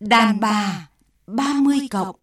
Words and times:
Đàn 0.00 0.40
bà 0.40 0.88
30 1.26 1.78
cộng 1.90 2.16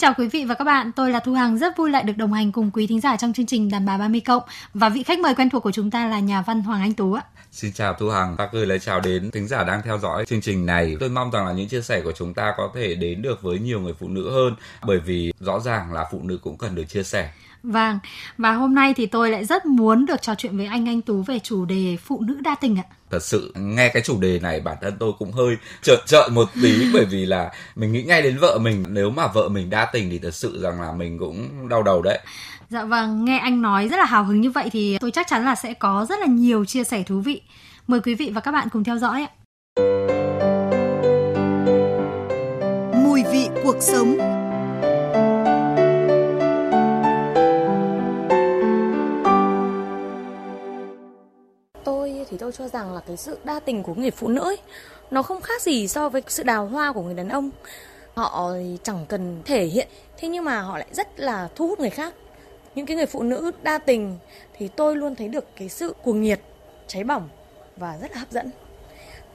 chào 0.00 0.14
quý 0.18 0.28
vị 0.28 0.44
và 0.44 0.54
các 0.54 0.64
bạn, 0.64 0.92
tôi 0.92 1.10
là 1.10 1.20
Thu 1.20 1.32
Hằng 1.32 1.58
rất 1.58 1.76
vui 1.76 1.90
lại 1.90 2.02
được 2.02 2.16
đồng 2.16 2.32
hành 2.32 2.52
cùng 2.52 2.70
quý 2.70 2.86
thính 2.86 3.00
giả 3.00 3.16
trong 3.16 3.32
chương 3.32 3.46
trình 3.46 3.70
Đàn 3.70 3.86
bà 3.86 3.98
30 3.98 4.20
cộng 4.20 4.42
và 4.74 4.88
vị 4.88 5.02
khách 5.02 5.18
mời 5.18 5.34
quen 5.34 5.50
thuộc 5.50 5.62
của 5.62 5.72
chúng 5.72 5.90
ta 5.90 6.06
là 6.06 6.20
nhà 6.20 6.42
văn 6.42 6.60
Hoàng 6.60 6.80
Anh 6.80 6.94
Tú 6.94 7.12
ạ. 7.12 7.22
Xin 7.52 7.72
chào 7.72 7.94
Thu 7.94 8.08
Hằng 8.10 8.36
và 8.36 8.48
gửi 8.52 8.66
lời 8.66 8.78
chào 8.78 9.00
đến 9.00 9.30
thính 9.30 9.48
giả 9.48 9.64
đang 9.64 9.82
theo 9.84 9.98
dõi 9.98 10.26
chương 10.26 10.40
trình 10.40 10.66
này. 10.66 10.96
Tôi 11.00 11.08
mong 11.08 11.30
rằng 11.30 11.46
là 11.46 11.52
những 11.52 11.68
chia 11.68 11.82
sẻ 11.82 12.00
của 12.04 12.12
chúng 12.12 12.34
ta 12.34 12.54
có 12.56 12.70
thể 12.74 12.94
đến 12.94 13.22
được 13.22 13.42
với 13.42 13.58
nhiều 13.58 13.80
người 13.80 13.94
phụ 13.98 14.08
nữ 14.08 14.30
hơn 14.30 14.54
bởi 14.86 15.00
vì 15.00 15.32
rõ 15.40 15.60
ràng 15.60 15.92
là 15.92 16.04
phụ 16.12 16.20
nữ 16.22 16.38
cũng 16.42 16.58
cần 16.58 16.74
được 16.74 16.84
chia 16.88 17.02
sẻ. 17.02 17.30
Vâng, 17.62 17.98
và 18.38 18.52
hôm 18.52 18.74
nay 18.74 18.94
thì 18.94 19.06
tôi 19.06 19.30
lại 19.30 19.44
rất 19.44 19.66
muốn 19.66 20.06
được 20.06 20.22
trò 20.22 20.34
chuyện 20.34 20.56
với 20.56 20.66
anh 20.66 20.88
Anh 20.88 21.02
Tú 21.02 21.22
về 21.22 21.38
chủ 21.38 21.64
đề 21.64 21.96
phụ 22.04 22.20
nữ 22.20 22.38
đa 22.40 22.54
tình 22.54 22.76
ạ. 22.78 22.84
Thật 23.10 23.22
sự 23.22 23.52
nghe 23.54 23.88
cái 23.88 24.02
chủ 24.02 24.20
đề 24.20 24.38
này 24.38 24.60
bản 24.60 24.76
thân 24.80 24.96
tôi 25.00 25.12
cũng 25.18 25.32
hơi 25.32 25.56
trợn 25.82 25.98
trợn 26.06 26.34
một 26.34 26.48
tí 26.62 26.90
bởi 26.92 27.04
vì 27.04 27.26
là 27.26 27.52
mình 27.76 27.92
nghĩ 27.92 28.02
ngay 28.02 28.22
đến 28.22 28.38
vợ 28.38 28.58
mình 28.58 28.84
nếu 28.88 29.10
mà 29.10 29.26
vợ 29.26 29.48
mình 29.48 29.70
đa 29.70 29.84
tình 29.92 30.10
thì 30.10 30.18
thật 30.18 30.34
sự 30.34 30.60
rằng 30.62 30.80
là 30.80 30.92
mình 30.92 31.18
cũng 31.18 31.68
đau 31.68 31.82
đầu 31.82 32.02
đấy. 32.02 32.18
Dạ 32.68 32.84
vâng, 32.84 33.24
nghe 33.24 33.38
anh 33.38 33.62
nói 33.62 33.88
rất 33.88 33.96
là 33.96 34.04
hào 34.04 34.24
hứng 34.24 34.40
như 34.40 34.50
vậy 34.50 34.68
thì 34.72 34.98
tôi 35.00 35.10
chắc 35.10 35.26
chắn 35.28 35.44
là 35.44 35.54
sẽ 35.54 35.74
có 35.74 36.06
rất 36.08 36.18
là 36.18 36.26
nhiều 36.26 36.64
chia 36.64 36.84
sẻ 36.84 37.02
thú 37.02 37.20
vị. 37.20 37.42
Mời 37.86 38.00
quý 38.00 38.14
vị 38.14 38.30
và 38.34 38.40
các 38.40 38.52
bạn 38.52 38.68
cùng 38.72 38.84
theo 38.84 38.98
dõi 38.98 39.22
ạ. 39.22 39.30
Mùi 43.04 43.22
vị 43.32 43.48
cuộc 43.62 43.76
sống 43.80 44.29
rằng 52.72 52.94
là 52.94 53.00
cái 53.06 53.16
sự 53.16 53.38
đa 53.44 53.60
tình 53.60 53.82
của 53.82 53.94
người 53.94 54.10
phụ 54.10 54.28
nữ 54.28 54.40
ấy, 54.40 54.58
nó 55.10 55.22
không 55.22 55.40
khác 55.40 55.62
gì 55.62 55.88
so 55.88 56.08
với 56.08 56.22
sự 56.28 56.42
đào 56.42 56.66
hoa 56.66 56.92
của 56.92 57.02
người 57.02 57.14
đàn 57.14 57.28
ông. 57.28 57.50
Họ 58.14 58.52
chẳng 58.82 59.06
cần 59.08 59.42
thể 59.44 59.64
hiện, 59.64 59.88
thế 60.18 60.28
nhưng 60.28 60.44
mà 60.44 60.60
họ 60.60 60.78
lại 60.78 60.88
rất 60.92 61.20
là 61.20 61.48
thu 61.54 61.68
hút 61.68 61.80
người 61.80 61.90
khác. 61.90 62.14
Những 62.74 62.86
cái 62.86 62.96
người 62.96 63.06
phụ 63.06 63.22
nữ 63.22 63.50
đa 63.62 63.78
tình 63.78 64.18
thì 64.58 64.68
tôi 64.68 64.96
luôn 64.96 65.14
thấy 65.14 65.28
được 65.28 65.44
cái 65.56 65.68
sự 65.68 65.94
cuồng 66.02 66.22
nhiệt 66.22 66.40
cháy 66.86 67.04
bỏng 67.04 67.28
và 67.76 67.98
rất 68.00 68.10
là 68.12 68.18
hấp 68.18 68.30
dẫn. 68.30 68.50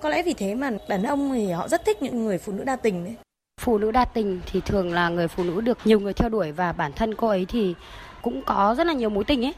Có 0.01 0.09
lẽ 0.09 0.23
vì 0.23 0.33
thế 0.33 0.55
mà 0.55 0.71
đàn 0.87 1.03
ông 1.03 1.31
thì 1.33 1.51
họ 1.51 1.67
rất 1.67 1.85
thích 1.85 2.01
những 2.01 2.25
người 2.25 2.37
phụ 2.37 2.51
nữ 2.51 2.63
đa 2.63 2.75
tình 2.75 3.03
đấy 3.03 3.15
phụ 3.61 3.77
nữ 3.77 3.91
đa 3.91 4.05
tình 4.05 4.41
thì 4.45 4.61
thường 4.61 4.93
là 4.93 5.09
người 5.09 5.27
phụ 5.27 5.43
nữ 5.43 5.61
được 5.61 5.77
nhiều 5.85 5.99
người 5.99 6.13
theo 6.13 6.29
đuổi 6.29 6.51
và 6.51 6.71
bản 6.71 6.91
thân 6.93 7.15
cô 7.15 7.27
ấy 7.27 7.45
thì 7.49 7.75
cũng 8.21 8.41
có 8.45 8.75
rất 8.77 8.87
là 8.87 8.93
nhiều 8.93 9.09
mối 9.09 9.23
tình 9.23 9.45
ấy 9.45 9.53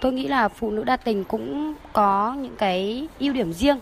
tôi 0.00 0.12
nghĩ 0.12 0.28
là 0.28 0.48
phụ 0.48 0.70
nữ 0.70 0.84
đa 0.84 0.96
tình 0.96 1.24
cũng 1.24 1.74
có 1.92 2.34
những 2.38 2.56
cái 2.56 3.08
ưu 3.18 3.32
điểm 3.32 3.52
riêng. 3.52 3.80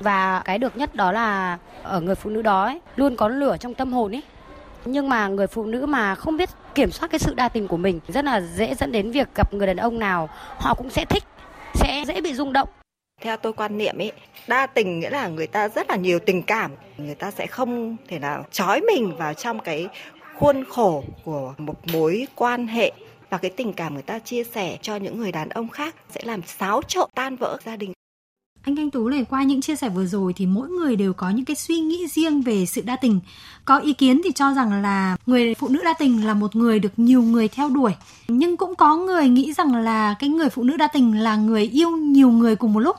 Và 0.00 0.42
cái 0.44 0.58
được 0.58 0.76
nhất 0.76 0.94
đó 0.94 1.12
là 1.12 1.58
ở 1.82 2.00
người 2.00 2.14
phụ 2.14 2.30
nữ 2.30 2.42
đó 2.42 2.64
ấy, 2.64 2.80
luôn 2.96 3.16
có 3.16 3.28
lửa 3.28 3.56
trong 3.60 3.74
tâm 3.74 3.92
hồn 3.92 4.14
ấy. 4.14 4.22
Nhưng 4.84 5.08
mà 5.08 5.28
người 5.28 5.46
phụ 5.46 5.64
nữ 5.64 5.86
mà 5.86 6.14
không 6.14 6.36
biết 6.36 6.48
kiểm 6.74 6.90
soát 6.90 7.08
cái 7.10 7.18
sự 7.18 7.34
đa 7.34 7.48
tình 7.48 7.68
của 7.68 7.76
mình 7.76 8.00
rất 8.08 8.24
là 8.24 8.40
dễ 8.40 8.74
dẫn 8.74 8.92
đến 8.92 9.10
việc 9.10 9.28
gặp 9.34 9.54
người 9.54 9.66
đàn 9.66 9.76
ông 9.76 9.98
nào 9.98 10.28
họ 10.58 10.74
cũng 10.74 10.90
sẽ 10.90 11.04
thích 11.04 11.24
sẽ 11.74 12.04
dễ 12.06 12.20
bị 12.20 12.34
rung 12.34 12.52
động. 12.52 12.68
Theo 13.20 13.36
tôi 13.36 13.52
quan 13.52 13.78
niệm 13.78 13.98
ấy 13.98 14.12
đa 14.48 14.66
tình 14.66 15.00
nghĩa 15.00 15.10
là 15.10 15.28
người 15.28 15.46
ta 15.46 15.68
rất 15.68 15.90
là 15.90 15.96
nhiều 15.96 16.18
tình 16.18 16.42
cảm. 16.42 16.70
Người 16.96 17.14
ta 17.14 17.30
sẽ 17.30 17.46
không 17.46 17.96
thể 18.08 18.18
nào 18.18 18.44
trói 18.50 18.80
mình 18.80 19.16
vào 19.16 19.34
trong 19.34 19.58
cái 19.58 19.88
khuôn 20.38 20.64
khổ 20.68 21.04
của 21.24 21.54
một 21.58 21.74
mối 21.92 22.26
quan 22.34 22.66
hệ 22.66 22.92
và 23.30 23.38
cái 23.38 23.50
tình 23.50 23.72
cảm 23.72 23.94
người 23.94 24.02
ta 24.02 24.18
chia 24.18 24.44
sẻ 24.44 24.78
cho 24.82 24.96
những 24.96 25.18
người 25.18 25.32
đàn 25.32 25.48
ông 25.48 25.68
khác 25.68 25.94
sẽ 26.10 26.20
làm 26.24 26.42
xáo 26.42 26.82
trộn 26.88 27.10
tan 27.14 27.36
vỡ 27.36 27.58
gia 27.64 27.76
đình 27.76 27.92
anh 28.62 28.76
Thanh 28.76 28.90
Tú 28.90 29.08
này 29.08 29.24
qua 29.30 29.42
những 29.42 29.60
chia 29.60 29.76
sẻ 29.76 29.88
vừa 29.88 30.06
rồi 30.06 30.32
thì 30.32 30.46
mỗi 30.46 30.68
người 30.68 30.96
đều 30.96 31.12
có 31.12 31.30
những 31.30 31.44
cái 31.44 31.56
suy 31.56 31.80
nghĩ 31.80 32.06
riêng 32.08 32.42
về 32.42 32.66
sự 32.66 32.82
đa 32.84 32.96
tình. 32.96 33.20
Có 33.64 33.78
ý 33.78 33.92
kiến 33.92 34.20
thì 34.24 34.32
cho 34.32 34.54
rằng 34.54 34.82
là 34.82 35.16
người 35.26 35.54
phụ 35.54 35.68
nữ 35.68 35.80
đa 35.84 35.94
tình 35.98 36.26
là 36.26 36.34
một 36.34 36.56
người 36.56 36.78
được 36.78 36.92
nhiều 36.96 37.22
người 37.22 37.48
theo 37.48 37.68
đuổi. 37.68 37.92
Nhưng 38.28 38.56
cũng 38.56 38.74
có 38.74 38.96
người 38.96 39.28
nghĩ 39.28 39.52
rằng 39.52 39.74
là 39.74 40.14
cái 40.18 40.30
người 40.30 40.48
phụ 40.50 40.62
nữ 40.62 40.76
đa 40.76 40.88
tình 40.88 41.20
là 41.20 41.36
người 41.36 41.62
yêu 41.62 41.90
nhiều 41.90 42.30
người 42.30 42.56
cùng 42.56 42.72
một 42.72 42.80
lúc. 42.80 42.96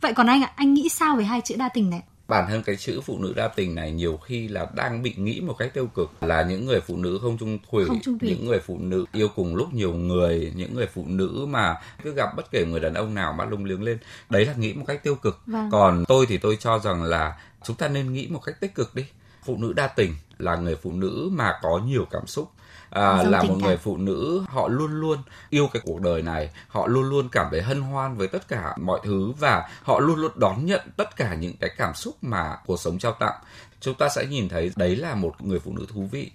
Vậy 0.00 0.14
còn 0.14 0.26
anh 0.26 0.42
ạ, 0.42 0.52
anh 0.56 0.74
nghĩ 0.74 0.88
sao 0.88 1.16
về 1.16 1.24
hai 1.24 1.40
chữ 1.40 1.54
đa 1.58 1.68
tình 1.68 1.90
này? 1.90 2.02
Bản 2.30 2.46
thân 2.48 2.62
cái 2.62 2.76
chữ 2.76 3.00
phụ 3.00 3.18
nữ 3.18 3.32
đa 3.36 3.48
tình 3.48 3.74
này 3.74 3.92
nhiều 3.92 4.16
khi 4.16 4.48
là 4.48 4.66
đang 4.74 5.02
bị 5.02 5.14
nghĩ 5.16 5.40
một 5.40 5.54
cách 5.58 5.74
tiêu 5.74 5.86
cực 5.86 6.22
là 6.22 6.42
những 6.42 6.66
người 6.66 6.80
phụ 6.80 6.96
nữ 6.96 7.18
không 7.22 7.38
trung 7.38 7.58
thủy, 7.70 7.84
không 7.88 8.00
trung 8.02 8.18
thủy. 8.18 8.28
những 8.28 8.46
người 8.46 8.60
phụ 8.60 8.78
nữ 8.78 9.04
yêu 9.12 9.28
cùng 9.36 9.56
lúc 9.56 9.74
nhiều 9.74 9.92
người 9.92 10.52
những 10.56 10.74
người 10.74 10.86
phụ 10.86 11.04
nữ 11.06 11.46
mà 11.48 11.76
cứ 12.02 12.14
gặp 12.14 12.28
bất 12.36 12.50
kể 12.50 12.64
người 12.64 12.80
đàn 12.80 12.94
ông 12.94 13.14
nào 13.14 13.32
mà 13.32 13.44
lung 13.44 13.64
liếng 13.64 13.82
lên 13.82 13.98
đấy 14.30 14.46
là 14.46 14.54
nghĩ 14.54 14.72
một 14.74 14.84
cách 14.86 15.02
tiêu 15.02 15.14
cực 15.14 15.40
vâng. 15.46 15.68
còn 15.72 16.04
tôi 16.08 16.26
thì 16.28 16.38
tôi 16.38 16.56
cho 16.60 16.78
rằng 16.78 17.02
là 17.02 17.38
chúng 17.62 17.76
ta 17.76 17.88
nên 17.88 18.12
nghĩ 18.12 18.28
một 18.30 18.40
cách 18.40 18.60
tích 18.60 18.74
cực 18.74 18.94
đi 18.94 19.04
phụ 19.44 19.56
nữ 19.56 19.72
đa 19.72 19.86
tình 19.86 20.14
là 20.38 20.56
người 20.56 20.76
phụ 20.76 20.92
nữ 20.92 21.28
mà 21.32 21.52
có 21.62 21.80
nhiều 21.86 22.06
cảm 22.10 22.26
xúc 22.26 22.50
à, 22.90 23.22
là 23.22 23.42
một 23.42 23.56
người 23.62 23.76
phụ 23.76 23.96
nữ 23.96 24.44
họ 24.48 24.68
luôn 24.68 24.90
luôn 24.90 25.18
yêu 25.50 25.68
cái 25.72 25.82
cuộc 25.86 26.00
đời 26.00 26.22
này. 26.22 26.50
Họ 26.68 26.86
luôn 26.86 27.04
luôn 27.04 27.28
cảm 27.32 27.46
thấy 27.50 27.62
hân 27.62 27.80
hoan 27.80 28.16
với 28.16 28.28
tất 28.28 28.48
cả 28.48 28.76
mọi 28.80 29.00
thứ 29.04 29.32
và 29.38 29.68
họ 29.82 30.00
luôn 30.00 30.20
luôn 30.20 30.32
đón 30.36 30.66
nhận 30.66 30.80
tất 30.96 31.16
cả 31.16 31.34
những 31.34 31.56
cái 31.60 31.70
cảm 31.76 31.94
xúc 31.94 32.16
mà 32.22 32.56
cuộc 32.66 32.80
sống 32.80 32.98
trao 32.98 33.12
tặng. 33.12 33.34
Chúng 33.80 33.94
ta 33.94 34.08
sẽ 34.08 34.26
nhìn 34.26 34.48
thấy 34.48 34.70
đấy 34.76 34.96
là 34.96 35.14
một 35.14 35.34
người 35.44 35.58
phụ 35.58 35.72
nữ 35.72 35.86
thú 35.88 36.08
vị. 36.12 36.30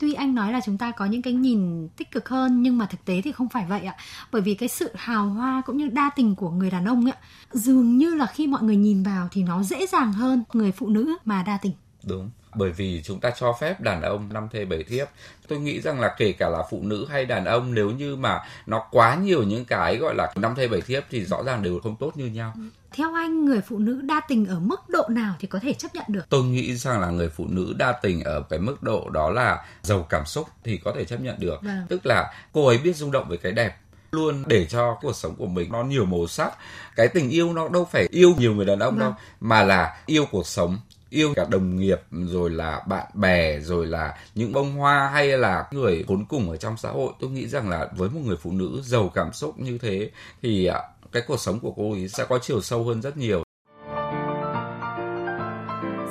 Tuy 0.00 0.14
anh 0.14 0.34
nói 0.34 0.52
là 0.52 0.60
chúng 0.64 0.78
ta 0.78 0.90
có 0.90 1.04
những 1.04 1.22
cái 1.22 1.32
nhìn 1.32 1.88
tích 1.96 2.10
cực 2.10 2.28
hơn 2.28 2.62
nhưng 2.62 2.78
mà 2.78 2.86
thực 2.86 3.04
tế 3.04 3.20
thì 3.24 3.32
không 3.32 3.48
phải 3.48 3.66
vậy 3.68 3.80
ạ. 3.80 3.96
Bởi 4.32 4.42
vì 4.42 4.54
cái 4.54 4.68
sự 4.68 4.90
hào 4.94 5.28
hoa 5.28 5.62
cũng 5.66 5.76
như 5.76 5.88
đa 5.88 6.10
tình 6.16 6.34
của 6.34 6.50
người 6.50 6.70
đàn 6.70 6.84
ông 6.84 7.10
ạ, 7.10 7.16
dường 7.52 7.98
như 7.98 8.14
là 8.14 8.26
khi 8.26 8.46
mọi 8.46 8.62
người 8.62 8.76
nhìn 8.76 9.02
vào 9.02 9.28
thì 9.30 9.42
nó 9.42 9.62
dễ 9.62 9.86
dàng 9.86 10.12
hơn 10.12 10.44
người 10.52 10.72
phụ 10.72 10.88
nữ 10.88 11.16
mà 11.24 11.42
đa 11.42 11.58
tình. 11.62 11.72
Đúng 12.04 12.30
bởi 12.56 12.70
vì 12.70 13.02
chúng 13.04 13.20
ta 13.20 13.30
cho 13.38 13.52
phép 13.60 13.80
đàn 13.80 14.02
ông 14.02 14.28
năm 14.32 14.48
thê 14.52 14.64
bảy 14.64 14.82
thiếp. 14.82 15.08
Tôi 15.48 15.58
nghĩ 15.58 15.80
rằng 15.80 16.00
là 16.00 16.14
kể 16.18 16.32
cả 16.32 16.48
là 16.48 16.58
phụ 16.70 16.80
nữ 16.82 17.06
hay 17.10 17.24
đàn 17.24 17.44
ông 17.44 17.74
nếu 17.74 17.90
như 17.90 18.16
mà 18.16 18.40
nó 18.66 18.86
quá 18.90 19.14
nhiều 19.14 19.42
những 19.42 19.64
cái 19.64 19.96
gọi 19.96 20.14
là 20.14 20.32
năm 20.36 20.54
thê 20.54 20.68
bảy 20.68 20.80
thiếp 20.80 21.04
thì 21.10 21.24
rõ 21.24 21.42
ràng 21.42 21.62
đều 21.62 21.80
không 21.82 21.96
tốt 21.96 22.12
như 22.16 22.26
nhau. 22.26 22.54
Theo 22.92 23.14
anh 23.14 23.44
người 23.44 23.60
phụ 23.60 23.78
nữ 23.78 24.00
đa 24.02 24.20
tình 24.28 24.46
ở 24.46 24.60
mức 24.60 24.88
độ 24.88 25.04
nào 25.08 25.34
thì 25.40 25.46
có 25.46 25.58
thể 25.58 25.72
chấp 25.72 25.94
nhận 25.94 26.04
được? 26.08 26.28
Tôi 26.28 26.44
nghĩ 26.44 26.76
rằng 26.76 27.00
là 27.00 27.10
người 27.10 27.28
phụ 27.28 27.46
nữ 27.48 27.74
đa 27.78 27.92
tình 27.92 28.24
ở 28.24 28.42
cái 28.50 28.58
mức 28.58 28.82
độ 28.82 29.10
đó 29.10 29.30
là 29.30 29.64
giàu 29.82 30.06
cảm 30.08 30.26
xúc 30.26 30.48
thì 30.64 30.76
có 30.84 30.92
thể 30.96 31.04
chấp 31.04 31.20
nhận 31.20 31.36
được. 31.38 31.62
Vâng. 31.62 31.86
tức 31.88 32.06
là 32.06 32.32
cô 32.52 32.66
ấy 32.66 32.78
biết 32.78 32.96
rung 32.96 33.10
động 33.10 33.28
với 33.28 33.38
cái 33.38 33.52
đẹp 33.52 33.76
luôn 34.12 34.44
để 34.46 34.66
cho 34.66 34.98
cuộc 35.00 35.16
sống 35.16 35.34
của 35.36 35.46
mình 35.46 35.72
nó 35.72 35.82
nhiều 35.82 36.04
màu 36.04 36.26
sắc. 36.26 36.52
Cái 36.96 37.08
tình 37.08 37.30
yêu 37.30 37.52
nó 37.52 37.68
đâu 37.68 37.88
phải 37.90 38.08
yêu 38.10 38.34
nhiều 38.38 38.54
người 38.54 38.66
đàn 38.66 38.78
ông 38.78 38.94
vâng. 38.94 39.00
đâu 39.00 39.14
mà 39.40 39.62
là 39.62 39.96
yêu 40.06 40.26
cuộc 40.30 40.46
sống 40.46 40.78
yêu 41.14 41.32
cả 41.36 41.44
đồng 41.50 41.76
nghiệp, 41.76 42.00
rồi 42.10 42.50
là 42.50 42.82
bạn 42.88 43.06
bè, 43.14 43.60
rồi 43.60 43.86
là 43.86 44.14
những 44.34 44.52
bông 44.52 44.72
hoa 44.72 45.10
hay 45.12 45.28
là 45.28 45.66
người 45.70 46.04
khốn 46.08 46.24
cùng 46.28 46.50
ở 46.50 46.56
trong 46.56 46.76
xã 46.76 46.90
hội. 46.90 47.12
Tôi 47.20 47.30
nghĩ 47.30 47.46
rằng 47.46 47.68
là 47.68 47.88
với 47.96 48.08
một 48.08 48.20
người 48.24 48.36
phụ 48.36 48.50
nữ 48.52 48.80
giàu 48.82 49.10
cảm 49.14 49.32
xúc 49.32 49.58
như 49.58 49.78
thế 49.78 50.10
thì 50.42 50.66
à, 50.66 50.80
cái 51.12 51.22
cuộc 51.26 51.40
sống 51.40 51.60
của 51.60 51.72
cô 51.76 51.92
ấy 51.92 52.08
sẽ 52.08 52.24
có 52.28 52.38
chiều 52.42 52.60
sâu 52.60 52.84
hơn 52.84 53.02
rất 53.02 53.16
nhiều. 53.16 53.42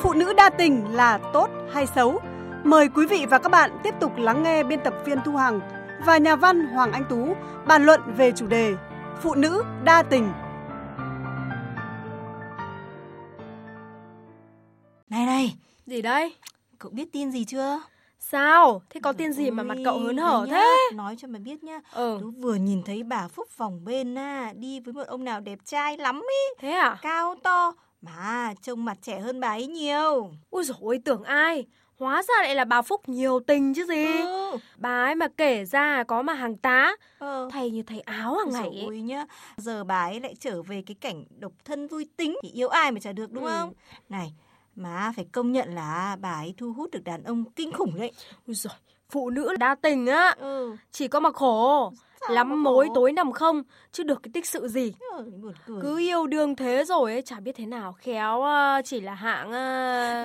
Phụ 0.01 0.13
nữ 0.13 0.33
đa 0.33 0.49
tình 0.49 0.95
là 0.95 1.19
tốt 1.33 1.49
hay 1.73 1.85
xấu? 1.95 2.19
Mời 2.63 2.89
quý 2.95 3.07
vị 3.07 3.25
và 3.29 3.37
các 3.37 3.49
bạn 3.49 3.71
tiếp 3.83 3.93
tục 3.99 4.11
lắng 4.17 4.43
nghe 4.43 4.63
biên 4.63 4.79
tập 4.83 4.93
viên 5.05 5.17
thu 5.25 5.35
hằng 5.35 5.59
và 6.05 6.17
nhà 6.17 6.35
văn 6.35 6.67
hoàng 6.67 6.91
anh 6.91 7.05
tú 7.09 7.35
bàn 7.67 7.85
luận 7.85 8.01
về 8.17 8.31
chủ 8.35 8.47
đề 8.47 8.73
phụ 9.21 9.35
nữ 9.35 9.63
đa 9.83 10.03
tình. 10.03 10.31
Này 15.13 15.25
này, 15.25 15.55
Gì 15.85 16.01
đây? 16.01 16.33
cậu 16.79 16.91
biết 16.91 17.11
tin 17.11 17.31
gì 17.31 17.45
chưa? 17.45 17.81
Sao? 18.19 18.81
Thế 18.89 18.99
có 19.03 19.13
tin 19.13 19.33
gì 19.33 19.51
mà 19.51 19.63
mặt 19.63 19.77
cậu 19.85 19.99
hớn 19.99 20.17
hở 20.17 20.45
nhá, 20.45 20.53
thế? 20.53 20.95
Nói 20.95 21.15
cho 21.19 21.27
mày 21.27 21.41
biết 21.41 21.63
nhá. 21.63 21.79
Ừ. 21.91 22.17
Tớ 22.21 22.25
vừa 22.41 22.55
nhìn 22.55 22.83
thấy 22.83 23.03
bà 23.03 23.27
Phúc 23.27 23.47
vòng 23.57 23.85
bên 23.85 24.17
à, 24.17 24.53
đi 24.55 24.79
với 24.79 24.93
một 24.93 25.03
ông 25.07 25.23
nào 25.23 25.39
đẹp 25.39 25.59
trai 25.65 25.97
lắm 25.97 26.15
ý. 26.15 26.55
Thế 26.59 26.71
à? 26.71 26.97
Cao 27.01 27.35
to, 27.43 27.73
mà 28.01 28.53
trông 28.61 28.85
mặt 28.85 28.97
trẻ 29.01 29.19
hơn 29.19 29.39
bà 29.39 29.47
ấy 29.47 29.67
nhiều. 29.67 30.31
Ui 30.49 30.63
dồi 30.63 30.77
ôi, 30.81 30.99
tưởng 31.05 31.23
ai? 31.23 31.65
Hóa 31.99 32.23
ra 32.23 32.33
lại 32.43 32.55
là 32.55 32.65
bà 32.65 32.81
Phúc 32.81 33.09
nhiều 33.09 33.39
tình 33.47 33.73
chứ 33.73 33.85
gì. 33.85 34.05
Ừ. 34.21 34.57
Bà 34.77 35.03
ấy 35.03 35.15
mà 35.15 35.27
kể 35.37 35.65
ra 35.65 36.03
có 36.07 36.21
mà 36.21 36.33
hàng 36.33 36.57
tá. 36.57 36.95
Ờ. 37.19 37.49
Thay 37.51 37.69
như 37.71 37.83
thầy 37.83 37.99
áo 38.01 38.37
hàng 38.37 38.51
ngày 38.53 38.85
ấy. 38.89 39.01
Nhá, 39.01 39.25
giờ 39.57 39.83
bà 39.83 40.01
ấy 40.03 40.19
lại 40.19 40.35
trở 40.39 40.61
về 40.61 40.83
cái 40.85 40.95
cảnh 41.01 41.23
độc 41.39 41.51
thân 41.65 41.87
vui 41.87 42.07
tính 42.17 42.37
thì 42.43 42.49
yêu 42.49 42.69
ai 42.69 42.91
mà 42.91 42.99
chả 42.99 43.11
được 43.11 43.31
đúng 43.31 43.43
Ừ. 43.43 43.49
không? 43.49 43.73
Này, 44.09 44.33
mà 44.75 45.11
phải 45.15 45.25
công 45.31 45.51
nhận 45.51 45.75
là 45.75 46.17
bà 46.21 46.31
ấy 46.33 46.53
thu 46.57 46.73
hút 46.73 46.91
được 46.91 47.03
đàn 47.03 47.23
ông 47.23 47.43
kinh 47.55 47.71
khủng 47.73 47.99
đấy. 47.99 48.11
Ui 48.47 48.55
dồi, 48.55 48.73
phụ 49.09 49.29
nữ 49.29 49.55
đa 49.59 49.75
tình 49.75 50.07
á. 50.07 50.35
Ừ. 50.39 50.75
Chỉ 50.91 51.07
có 51.07 51.19
mà 51.19 51.31
khổ. 51.31 51.91
Sao 52.21 52.31
Lắm 52.35 52.63
mối 52.63 52.87
khổ? 52.87 52.93
tối 52.95 53.11
nằm 53.11 53.31
không, 53.31 53.63
chứ 53.91 54.03
được 54.03 54.23
cái 54.23 54.31
tích 54.33 54.45
sự 54.45 54.67
gì. 54.67 54.93
Ừ. 55.17 55.31
Cứ 55.81 55.97
yêu 55.99 56.27
đương 56.27 56.55
thế 56.55 56.83
rồi 56.85 57.11
ấy, 57.11 57.21
chả 57.21 57.39
biết 57.39 57.51
thế 57.55 57.65
nào. 57.65 57.93
Khéo 57.93 58.41
à, 58.43 58.81
chỉ 58.85 59.01
là 59.01 59.13
hạng... 59.13 59.51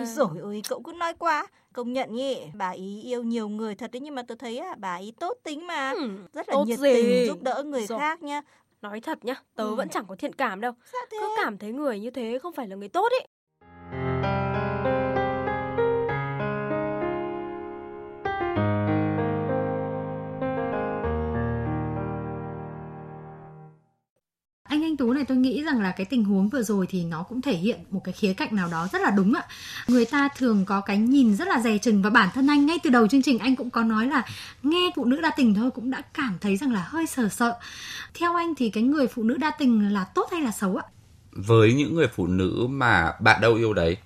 Rồi 0.07 0.29
ôi, 0.43 0.63
cậu 0.69 0.83
cứ 0.83 0.93
nói 0.93 1.15
quá. 1.19 1.47
công 1.73 1.93
nhận 1.93 2.15
nhỉ, 2.15 2.41
bà 2.55 2.71
ý 2.71 3.03
yêu 3.03 3.23
nhiều 3.23 3.49
người 3.49 3.75
thật 3.75 3.91
đấy 3.93 4.01
nhưng 4.01 4.15
mà 4.15 4.23
tôi 4.29 4.37
thấy 4.37 4.59
à, 4.59 4.75
bà 4.79 4.95
ý 4.97 5.13
tốt 5.21 5.39
tính 5.45 5.67
mà, 5.67 5.91
Ừ, 5.91 6.09
rất 6.33 6.49
là 6.49 6.53
tốt 6.55 6.65
nhiệt 6.67 6.79
gì? 6.79 6.93
tình 6.95 7.27
giúp 7.27 7.43
đỡ 7.43 7.63
người 7.67 7.87
Rồi. 7.87 7.99
khác 7.99 8.23
nhá. 8.23 8.41
Nói 8.83 9.01
thật 9.01 9.25
nhá, 9.25 9.35
tớ 9.55 9.65
Ừ. 9.65 9.75
vẫn 9.75 9.89
chẳng 9.89 10.05
có 10.09 10.17
thiện 10.19 10.33
cảm 10.35 10.61
đâu. 10.61 10.73
Sao 10.93 11.01
thế? 11.11 11.19
Cứ 11.21 11.29
cảm 11.45 11.59
thấy 11.59 11.73
người 11.73 12.01
như 12.01 12.11
thế 12.11 12.39
không 12.43 12.53
phải 12.53 12.69
là 12.69 12.77
người 12.77 12.89
tốt 12.89 13.09
ấy. 13.13 13.27
Này 25.19 25.25
tôi 25.25 25.37
nghĩ 25.37 25.63
rằng 25.65 25.81
là 25.81 25.91
cái 25.91 26.07
tình 26.07 26.25
huống 26.25 26.49
vừa 26.49 26.63
rồi 26.63 26.87
thì 26.91 27.05
nó 27.05 27.23
cũng 27.23 27.43
thể 27.43 27.57
hiện 27.57 27.81
một 27.91 28.01
cái 28.05 28.13
khía 28.13 28.35
cạnh 28.35 28.57
nào 28.57 28.69
đó 28.69 28.89
rất 28.93 29.03
là 29.03 29.11
đúng 29.11 29.35
ạ. 29.35 29.43
Người 29.89 30.05
ta 30.05 30.29
thường 30.37 30.65
có 30.65 30.81
cái 30.81 30.99
nhìn 30.99 31.37
rất 31.37 31.49
là 31.49 31.61
dè 31.61 31.79
chừng 31.79 32.03
và 32.03 32.11
bản 32.11 32.29
thân 32.35 32.47
anh, 32.47 32.67
ngay 32.67 32.79
từ 32.83 32.91
đầu 32.91 33.09
chương 33.09 33.23
trình 33.23 33.39
anh 33.39 33.57
cũng 33.57 33.71
có 33.71 33.83
nói 33.83 34.07
là 34.07 34.23
nghe 34.63 34.91
phụ 34.97 35.05
nữ 35.05 35.21
đa 35.21 35.31
tình 35.37 35.55
thôi 35.55 35.71
cũng 35.71 35.91
đã 35.91 36.03
cảm 36.15 36.39
thấy 36.41 36.57
rằng 36.57 36.73
là 36.73 36.87
hơi 36.89 37.07
sợ 37.07 37.29
sợ. 37.29 37.55
Theo 38.15 38.37
anh 38.37 38.55
thì 38.55 38.71
cái 38.71 38.83
người 38.83 39.07
phụ 39.07 39.23
nữ 39.23 39.37
đa 39.37 39.51
tình 39.51 39.93
là 39.93 40.05
tốt 40.05 40.29
hay 40.33 40.41
là 40.41 40.51
xấu 40.51 40.77
ạ? 40.77 40.85
với 41.33 41.75
những 41.75 41.95
người 41.95 42.09
phụ 42.09 42.27
nữ 42.27 42.67
mà 42.71 43.13
bạn 43.21 43.41
đâu 43.41 43.55
yêu 43.55 43.75
đấy 43.75 43.97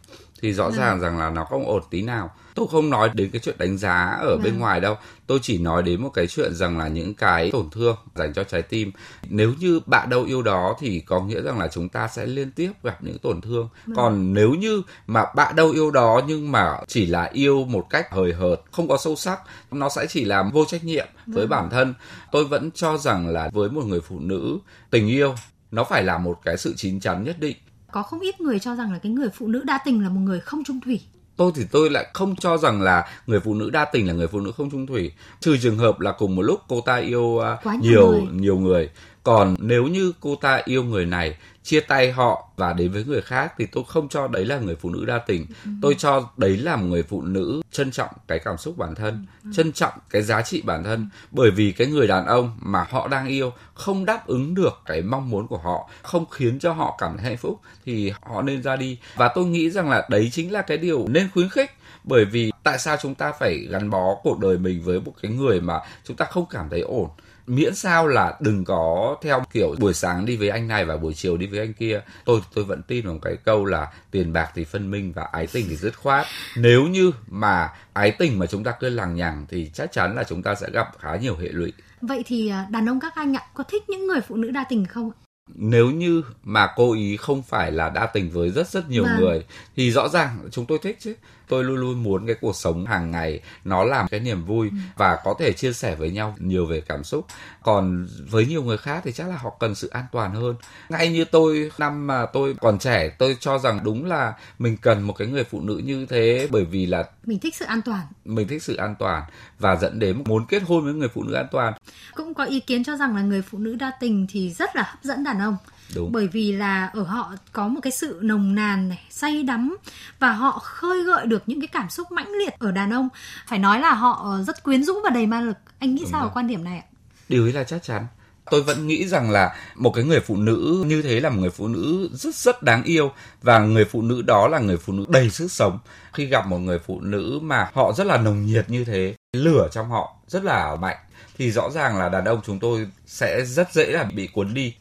thì 0.43 0.53
rõ 0.53 0.71
ràng 0.71 1.01
rằng 1.01 1.19
là 1.19 1.31
nó 1.31 1.45
không 1.45 1.67
ổn 1.67 1.83
tí 1.91 2.03
nào. 2.03 2.31
Tôi 2.55 2.67
không 2.71 2.91
nói 2.91 3.11
đến 3.15 3.31
cái 3.31 3.41
chuyện 3.41 3.59
đánh 3.59 3.79
giá 3.79 4.19
ở 4.21 4.37
bên 4.37 4.53
Vâng. 4.53 4.61
ngoài 4.61 4.81
đâu. 4.81 4.97
Tôi 5.27 5.39
chỉ 5.43 5.59
nói 5.59 5.83
đến 5.83 6.03
một 6.03 6.11
cái 6.15 6.27
chuyện 6.27 6.55
rằng 6.55 6.79
là 6.79 6.89
những 6.89 7.15
cái 7.15 7.51
tổn 7.51 7.71
thương 7.71 7.97
dành 8.15 8.33
cho 8.35 8.45
trái 8.45 8.63
tim. 8.63 8.93
Nếu 9.29 9.55
như 9.59 9.81
bạn 9.87 10.11
đâu 10.11 10.25
yêu 10.25 10.43
đó 10.43 10.77
thì 10.81 11.01
có 11.01 11.21
nghĩa 11.21 11.41
rằng 11.41 11.59
là 11.59 11.69
chúng 11.69 11.89
ta 11.89 12.09
sẽ 12.09 12.27
liên 12.27 12.51
tiếp 12.51 12.73
gặp 12.83 13.03
những 13.03 13.19
tổn 13.19 13.41
thương. 13.41 13.69
Còn 13.97 14.35
nếu 14.35 14.51
như 14.51 14.83
mà 15.07 15.25
bạn 15.37 15.57
đâu 15.57 15.71
yêu 15.71 15.91
đó 15.91 16.21
nhưng 16.27 16.53
mà 16.53 16.77
chỉ 16.87 17.07
là 17.07 17.31
yêu 17.33 17.65
một 17.65 17.87
cách 17.91 18.11
hời 18.11 18.33
hợt 18.33 18.61
không 18.73 18.89
có 18.89 18.97
sâu 18.97 19.17
sắc 19.17 19.41
nó 19.71 19.89
sẽ 19.89 20.07
chỉ 20.07 20.25
làm 20.25 20.51
vô 20.51 20.65
trách 20.65 20.85
nhiệm 20.85 21.07
với 21.27 21.47
bản 21.47 21.71
thân. 21.71 21.95
Tôi 22.33 22.45
vẫn 22.45 22.71
cho 22.75 22.99
rằng 22.99 23.29
là 23.29 23.51
với 23.53 23.71
một 23.71 23.85
người 23.85 24.01
phụ 24.01 24.19
nữ 24.19 24.59
tình 24.91 25.09
yêu 25.09 25.35
nó 25.71 25.85
phải 25.85 26.03
là 26.03 26.19
một 26.19 26.39
cái 26.45 26.57
sự 26.57 26.75
chín 26.77 27.01
chắn 27.01 27.25
nhất 27.25 27.37
định 27.41 27.57
Có 27.93 28.03
không 28.03 28.21
ít 28.21 28.41
người 28.41 28.59
cho 28.59 28.75
rằng 28.75 28.93
là 28.93 28.99
cái 28.99 29.13
người 29.13 29.29
phụ 29.35 29.47
nữ 29.49 29.63
đa 29.67 29.79
tình 29.85 30.03
là 30.03 30.09
một 30.09 30.21
người 30.21 30.41
không 30.41 30.65
trung 30.65 30.81
thủy. 30.81 31.01
tôi 31.37 31.53
thì 31.55 31.63
tôi 31.73 31.91
lại 31.91 32.07
không 32.15 32.37
cho 32.37 32.57
rằng 32.57 32.83
là 32.83 33.09
người 33.27 33.41
phụ 33.41 33.55
nữ 33.55 33.71
đa 33.71 33.85
tình 33.85 34.07
là 34.07 34.13
người 34.13 34.27
phụ 34.27 34.41
nữ 34.41 34.53
không 34.57 34.71
trung 34.71 34.87
thủy 34.87 35.13
trừ 35.41 35.57
trường 35.63 35.79
hợp 35.79 36.01
là 36.01 36.13
cùng 36.13 36.37
một 36.37 36.43
lúc 36.43 36.61
cô 36.69 36.81
ta 36.81 36.97
yêu 36.97 37.39
à, 37.39 37.57
Quá 37.63 37.75
nhiều 37.83 38.13
nhiều 38.13 38.13
người. 38.13 38.27
nhiều 38.41 38.57
người 38.57 38.91
còn 39.23 39.57
nếu 39.59 39.85
như 39.85 40.13
cô 40.21 40.37
ta 40.37 40.63
yêu 40.65 40.85
người 40.85 41.07
này 41.07 41.37
chia 41.63 41.81
tay 41.81 42.13
họ 42.13 42.49
và 42.57 42.73
đến 42.73 42.93
với 42.93 43.05
người 43.05 43.23
khác 43.23 43.55
thì 43.59 43.67
tôi 43.67 43.85
không 43.89 44.09
cho 44.09 44.29
đấy 44.29 44.45
là 44.45 44.59
người 44.59 44.77
phụ 44.77 44.91
nữ 44.91 45.05
đa 45.05 45.19
tình. 45.19 45.47
Tôi 45.83 45.95
cho 45.99 46.31
đấy 46.37 46.57
là 46.57 46.77
một 46.77 46.87
người 46.87 47.03
phụ 47.03 47.23
nữ 47.23 47.63
trân 47.71 47.91
trọng 47.91 48.11
cái 48.29 48.39
cảm 48.39 48.57
xúc 48.57 48.79
bản 48.79 48.95
thân, 48.95 49.27
trân 49.53 49.73
trọng 49.73 49.93
cái 50.11 50.23
giá 50.23 50.43
trị 50.43 50.63
bản 50.63 50.85
thân. 50.85 51.09
Bởi 51.31 51.51
vì 51.51 51.73
cái 51.73 51.87
người 51.87 52.07
đàn 52.07 52.27
ông 52.27 52.57
mà 52.61 52.87
họ 52.91 53.09
đang 53.09 53.27
yêu 53.27 53.53
không 53.75 54.05
đáp 54.05 54.27
ứng 54.27 54.55
được 54.55 54.81
cái 54.87 55.03
mong 55.03 55.31
muốn 55.31 55.47
của 55.47 55.59
họ, 55.59 55.91
không 56.03 56.25
khiến 56.31 56.59
cho 56.59 56.73
họ 56.73 56.97
cảm 56.99 57.17
thấy 57.17 57.27
hạnh 57.27 57.37
phúc 57.37 57.61
thì 57.85 58.13
họ 58.23 58.43
nên 58.43 58.63
ra 58.63 58.77
đi. 58.77 58.99
Và 59.17 59.29
tôi 59.29 59.47
nghĩ 59.47 59.71
rằng 59.71 59.91
là 59.91 60.07
đấy 60.11 60.29
chính 60.33 60.53
là 60.53 60.63
cái 60.63 60.79
điều 60.79 61.09
nên 61.09 61.29
khuyến 61.35 61.49
khích. 61.49 61.71
Bởi 62.05 62.25
vì 62.25 62.53
tại 62.63 62.79
sao 62.79 62.97
chúng 63.03 63.15
ta 63.15 63.33
phải 63.33 63.59
gắn 63.71 63.91
bó 63.91 64.15
cuộc 64.23 64.39
đời 64.39 64.59
mình 64.59 64.83
với 64.83 65.01
một 65.01 65.13
cái 65.23 65.33
người 65.33 65.61
mà 65.61 65.81
chúng 66.05 66.17
ta 66.17 66.25
không 66.25 66.47
cảm 66.51 66.69
thấy 66.71 66.81
ổn? 66.81 67.09
Miễn 67.47 67.75
sao 67.75 68.09
là 68.09 68.37
đừng 68.41 68.65
có 68.65 69.17
theo 69.23 69.43
kiểu 69.53 69.75
buổi 69.79 69.95
sáng 69.95 70.27
đi 70.27 70.37
với 70.37 70.49
anh 70.49 70.69
này 70.69 70.85
và 70.85 70.97
buổi 70.97 71.15
chiều 71.15 71.37
đi 71.37 71.47
với 71.47 71.59
anh 71.59 71.73
kia 71.73 72.01
tôi 72.25 72.41
tôi 72.55 72.65
vẫn 72.65 72.83
tin 72.83 73.07
vào 73.07 73.19
cái 73.23 73.37
câu 73.45 73.65
là 73.65 73.93
tiền 74.11 74.33
bạc 74.33 74.51
thì 74.55 74.65
phân 74.65 74.91
minh 74.91 75.13
và 75.13 75.23
ái 75.33 75.47
tình 75.47 75.67
thì 75.69 75.77
dứt 75.77 75.97
khoát 75.97 76.27
nếu 76.57 76.83
như 76.83 77.13
mà 77.29 77.71
ái 77.93 78.11
tình 78.11 78.39
mà 78.39 78.47
chúng 78.47 78.65
ta 78.65 78.73
cứ 78.81 78.89
lằng 78.89 79.15
nhằng 79.15 79.47
thì 79.49 79.71
chắc 79.75 79.93
chắn 79.93 80.17
là 80.17 80.25
chúng 80.25 80.43
ta 80.43 80.55
sẽ 80.55 80.67
gặp 80.73 80.89
khá 80.99 81.17
nhiều 81.17 81.37
hệ 81.37 81.49
lụy 81.49 81.73
Vậy 82.01 82.23
thì 82.27 82.49
à, 82.49 82.67
đàn 82.71 82.89
ông 82.89 83.01
các 83.01 83.15
anh 83.15 83.37
ạ, 83.37 83.43
có 83.55 83.65
thích 83.65 83.83
những 83.89 84.07
người 84.07 84.21
phụ 84.21 84.37
nữ 84.37 84.51
đa 84.51 84.65
tình 84.69 84.87
không 84.87 85.11
ạ? 85.11 85.17
nếu 85.55 85.91
như 85.91 86.23
mà 86.43 86.69
cô 86.77 86.93
ý 86.95 87.17
không 87.17 87.43
phải 87.43 87.73
là 87.73 87.89
đa 87.89 88.07
tình 88.07 88.31
với 88.31 88.51
rất 88.51 88.69
rất 88.69 88.91
nhiều 88.91 89.05
Vâng. 89.05 89.17
người 89.21 89.45
thì 89.77 89.91
rõ 89.91 90.09
ràng 90.09 90.39
chúng 90.51 90.67
tôi 90.67 90.79
thích 90.83 90.97
chứ 91.01 91.15
tôi 91.49 91.65
luôn 91.65 91.77
luôn 91.77 92.03
muốn 92.03 92.27
cái 92.27 92.37
cuộc 92.41 92.57
sống 92.57 92.87
hàng 92.87 93.11
ngày 93.11 93.41
nó 93.65 93.85
làm 93.85 94.09
cái 94.09 94.21
niềm 94.21 94.45
vui 94.45 94.69
Ừ. 94.73 94.77
và 94.97 95.19
có 95.25 95.35
thể 95.39 95.53
chia 95.53 95.73
sẻ 95.73 95.95
với 95.95 96.11
nhau 96.11 96.35
nhiều 96.39 96.67
về 96.67 96.81
cảm 96.81 97.05
xúc 97.05 97.27
còn 97.63 98.07
với 98.31 98.47
nhiều 98.47 98.63
người 98.63 98.77
khác 98.79 99.01
thì 99.05 99.13
chắc 99.13 99.29
là 99.29 99.37
họ 99.37 99.51
cần 99.61 99.75
sự 99.75 99.89
an 99.89 100.05
toàn 100.13 100.35
hơn 100.35 100.55
ngay 100.89 101.09
như 101.13 101.25
tôi 101.25 101.71
năm 101.79 102.07
mà 102.07 102.27
tôi 102.27 102.55
còn 102.61 102.79
trẻ 102.79 103.09
tôi 103.19 103.37
cho 103.41 103.59
rằng 103.59 103.81
đúng 103.85 104.05
là 104.05 104.33
mình 104.59 104.77
cần 104.77 105.03
một 105.03 105.13
cái 105.13 105.29
người 105.29 105.45
phụ 105.45 105.61
nữ 105.61 105.77
như 105.85 106.07
thế 106.07 106.49
bởi 106.51 106.65
vì 106.65 106.87
là 106.87 107.05
Mình 107.25 107.39
thích 107.39 107.55
sự 107.57 107.65
an 107.65 107.83
toàn. 107.83 108.01
mình 108.25 108.49
thích 108.49 108.63
sự 108.63 108.77
an 108.77 108.95
toàn 108.99 109.23
và 109.59 109.77
dẫn 109.77 109.99
đến 109.99 110.23
muốn 110.27 110.47
kết 110.47 110.63
hôn 110.63 110.85
với 110.85 110.95
người 110.95 111.09
phụ 111.09 111.23
nữ 111.23 111.33
an 111.35 111.47
toàn 111.51 111.73
Cũng 112.15 112.35
có 112.35 112.45
ý 112.45 112.61
kiến 112.61 112.85
cho 112.85 112.97
rằng 112.97 113.17
là 113.17 113.23
người 113.23 113.43
phụ 113.43 113.59
nữ 113.59 113.75
đa 113.75 113.93
tình 114.01 114.27
thì 114.31 114.51
rất 114.51 114.77
là 114.77 114.83
hấp 114.83 115.05
dẫn 115.05 115.25
đàn 115.25 115.41
ông. 115.41 115.57
Đúng 115.95 116.13
Bởi 116.13 116.29
vì 116.29 116.53
là 116.53 116.87
ở 116.87 117.03
họ 117.03 117.35
có 117.53 117.69
một 117.69 117.81
cái 117.83 117.93
sự 117.93 118.19
nồng 118.23 118.55
nàn 118.55 118.89
này, 118.89 119.03
say 119.11 119.43
đắm 119.43 119.77
và 120.19 120.33
họ 120.33 120.59
khơi 120.59 121.05
gợi 121.05 121.27
được 121.27 121.43
những 121.47 121.61
cái 121.61 121.69
cảm 121.69 121.91
xúc 121.91 122.13
mãnh 122.13 122.33
liệt 122.33 122.59
ở 122.59 122.73
đàn 122.73 122.91
ông. 122.91 123.09
Phải 123.47 123.59
nói 123.59 123.81
là 123.81 123.95
họ 123.95 124.39
rất 124.47 124.63
quyến 124.63 124.85
rũ 124.85 124.95
và 125.05 125.11
đầy 125.11 125.27
ma 125.27 125.41
lực. 125.41 125.57
Anh 125.79 125.95
nghĩ 125.95 126.03
Đúng 126.03 126.11
sao 126.13 126.21
rồi. 126.21 126.29
ở 126.29 126.33
quan 126.35 126.47
điểm 126.47 126.65
này 126.65 126.79
ạ? 126.79 126.85
điều 127.29 127.45
ấy 127.45 127.53
là 127.53 127.65
chắc 127.65 127.83
chắn 127.83 128.07
tôi 128.51 128.63
vẫn 128.63 128.87
nghĩ 128.87 129.09
rằng 129.09 129.31
là 129.31 129.57
một 129.77 129.91
cái 129.91 130.05
người 130.05 130.21
phụ 130.21 130.37
nữ 130.37 130.85
như 130.87 131.03
thế 131.03 131.21
là 131.21 131.31
một 131.31 131.41
người 131.41 131.51
phụ 131.51 131.69
nữ 131.69 132.09
rất 132.13 132.35
rất 132.35 132.63
đáng 132.63 132.83
yêu 132.83 133.13
và 133.43 133.59
người 133.59 133.85
phụ 133.85 134.03
nữ 134.03 134.23
đó 134.23 134.49
là 134.49 134.59
người 134.59 134.77
phụ 134.77 134.93
nữ 134.93 135.05
đầy 135.09 135.31
sức 135.31 135.53
sống 135.53 135.79
khi 136.13 136.27
gặp 136.27 136.47
một 136.47 136.59
người 136.59 136.79
phụ 136.79 137.01
nữ 137.01 137.39
mà 137.43 137.71
họ 137.75 137.93
rất 137.93 138.07
là 138.07 138.17
nồng 138.17 138.47
nhiệt 138.47 138.71
như 138.71 138.85
thế 138.85 139.15
lửa 139.33 139.69
trong 139.73 139.89
họ 139.89 140.17
rất 140.27 140.45
là 140.45 140.77
mạnh 140.77 140.97
thì 141.39 141.51
rõ 141.51 141.71
ràng 141.71 141.99
là 141.99 142.09
đàn 142.09 142.25
ông 142.25 142.41
chúng 142.47 142.59
tôi 142.59 142.89
sẽ 143.07 143.45
rất 143.45 143.73
dễ 143.73 143.85
là 143.87 144.05
bị 144.05 144.27
cuốn 144.27 144.55
đi 144.55 144.75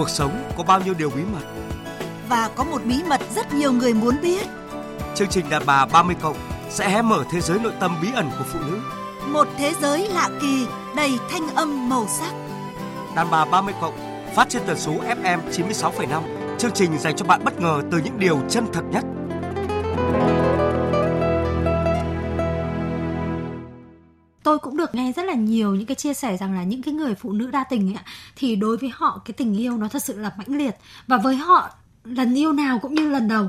Cuộc 0.00 0.10
sống 0.10 0.50
có 0.56 0.64
bao 0.64 0.80
nhiêu 0.80 0.94
điều 0.94 1.10
bí 1.10 1.22
mật. 1.32 1.44
Và 2.28 2.50
có 2.56 2.64
một 2.64 2.84
bí 2.84 3.02
mật 3.08 3.20
rất 3.34 3.54
nhiều 3.54 3.72
người 3.72 3.94
muốn 3.94 4.14
biết. 4.22 4.46
Chương 5.14 5.28
trình 5.28 5.48
Đàn 5.50 5.62
bà 5.66 5.86
30 5.86 6.16
cộng 6.22 6.36
sẽ 6.70 6.88
hé 6.88 7.02
mở 7.02 7.24
thế 7.32 7.40
giới 7.40 7.58
nội 7.58 7.72
tâm 7.80 7.96
bí 8.02 8.08
ẩn 8.14 8.30
của 8.38 8.44
phụ 8.52 8.58
nữ. 8.58 8.78
Một 9.26 9.48
thế 9.58 9.72
giới 9.82 10.08
lạ 10.08 10.28
kỳ, 10.40 10.66
đầy 10.96 11.18
thanh 11.30 11.54
âm 11.54 11.88
màu 11.88 12.06
sắc. 12.18 12.32
Đàn 13.16 13.30
bà 13.30 13.44
30 13.44 13.74
cộng 13.80 14.24
phát 14.36 14.48
trên 14.48 14.62
tần 14.66 14.78
số 14.78 14.92
FM 14.92 15.38
96,5. 15.50 16.22
Chương 16.58 16.72
trình 16.74 16.98
dành 16.98 17.16
cho 17.16 17.24
bạn 17.24 17.44
bất 17.44 17.60
ngờ 17.60 17.82
từ 17.90 17.98
những 17.98 18.18
điều 18.18 18.40
chân 18.48 18.66
thật 18.72 18.82
nhất. 18.90 19.04
Tôi 24.50 24.58
cũng 24.58 24.76
được 24.76 24.94
nghe 24.94 25.12
rất 25.12 25.22
là 25.26 25.34
nhiều 25.34 25.74
những 25.74 25.86
cái 25.86 25.94
chia 25.94 26.14
sẻ 26.14 26.36
rằng 26.36 26.54
là 26.54 26.62
những 26.62 26.82
cái 26.82 26.94
người 26.94 27.14
phụ 27.14 27.32
nữ 27.32 27.50
đa 27.50 27.64
tình 27.64 27.96
ấy 27.96 28.04
thì 28.36 28.56
đối 28.56 28.76
với 28.76 28.90
họ 28.94 29.22
cái 29.24 29.32
tình 29.32 29.58
yêu 29.58 29.76
nó 29.76 29.88
thật 29.88 30.04
sự 30.04 30.18
là 30.18 30.32
mãnh 30.38 30.58
liệt 30.58 30.76
và 31.06 31.16
với 31.16 31.36
họ, 31.36 31.70
lần 32.04 32.34
yêu 32.34 32.52
nào 32.52 32.78
cũng 32.78 32.94
như 32.94 33.08
lần 33.08 33.28
đầu. 33.28 33.48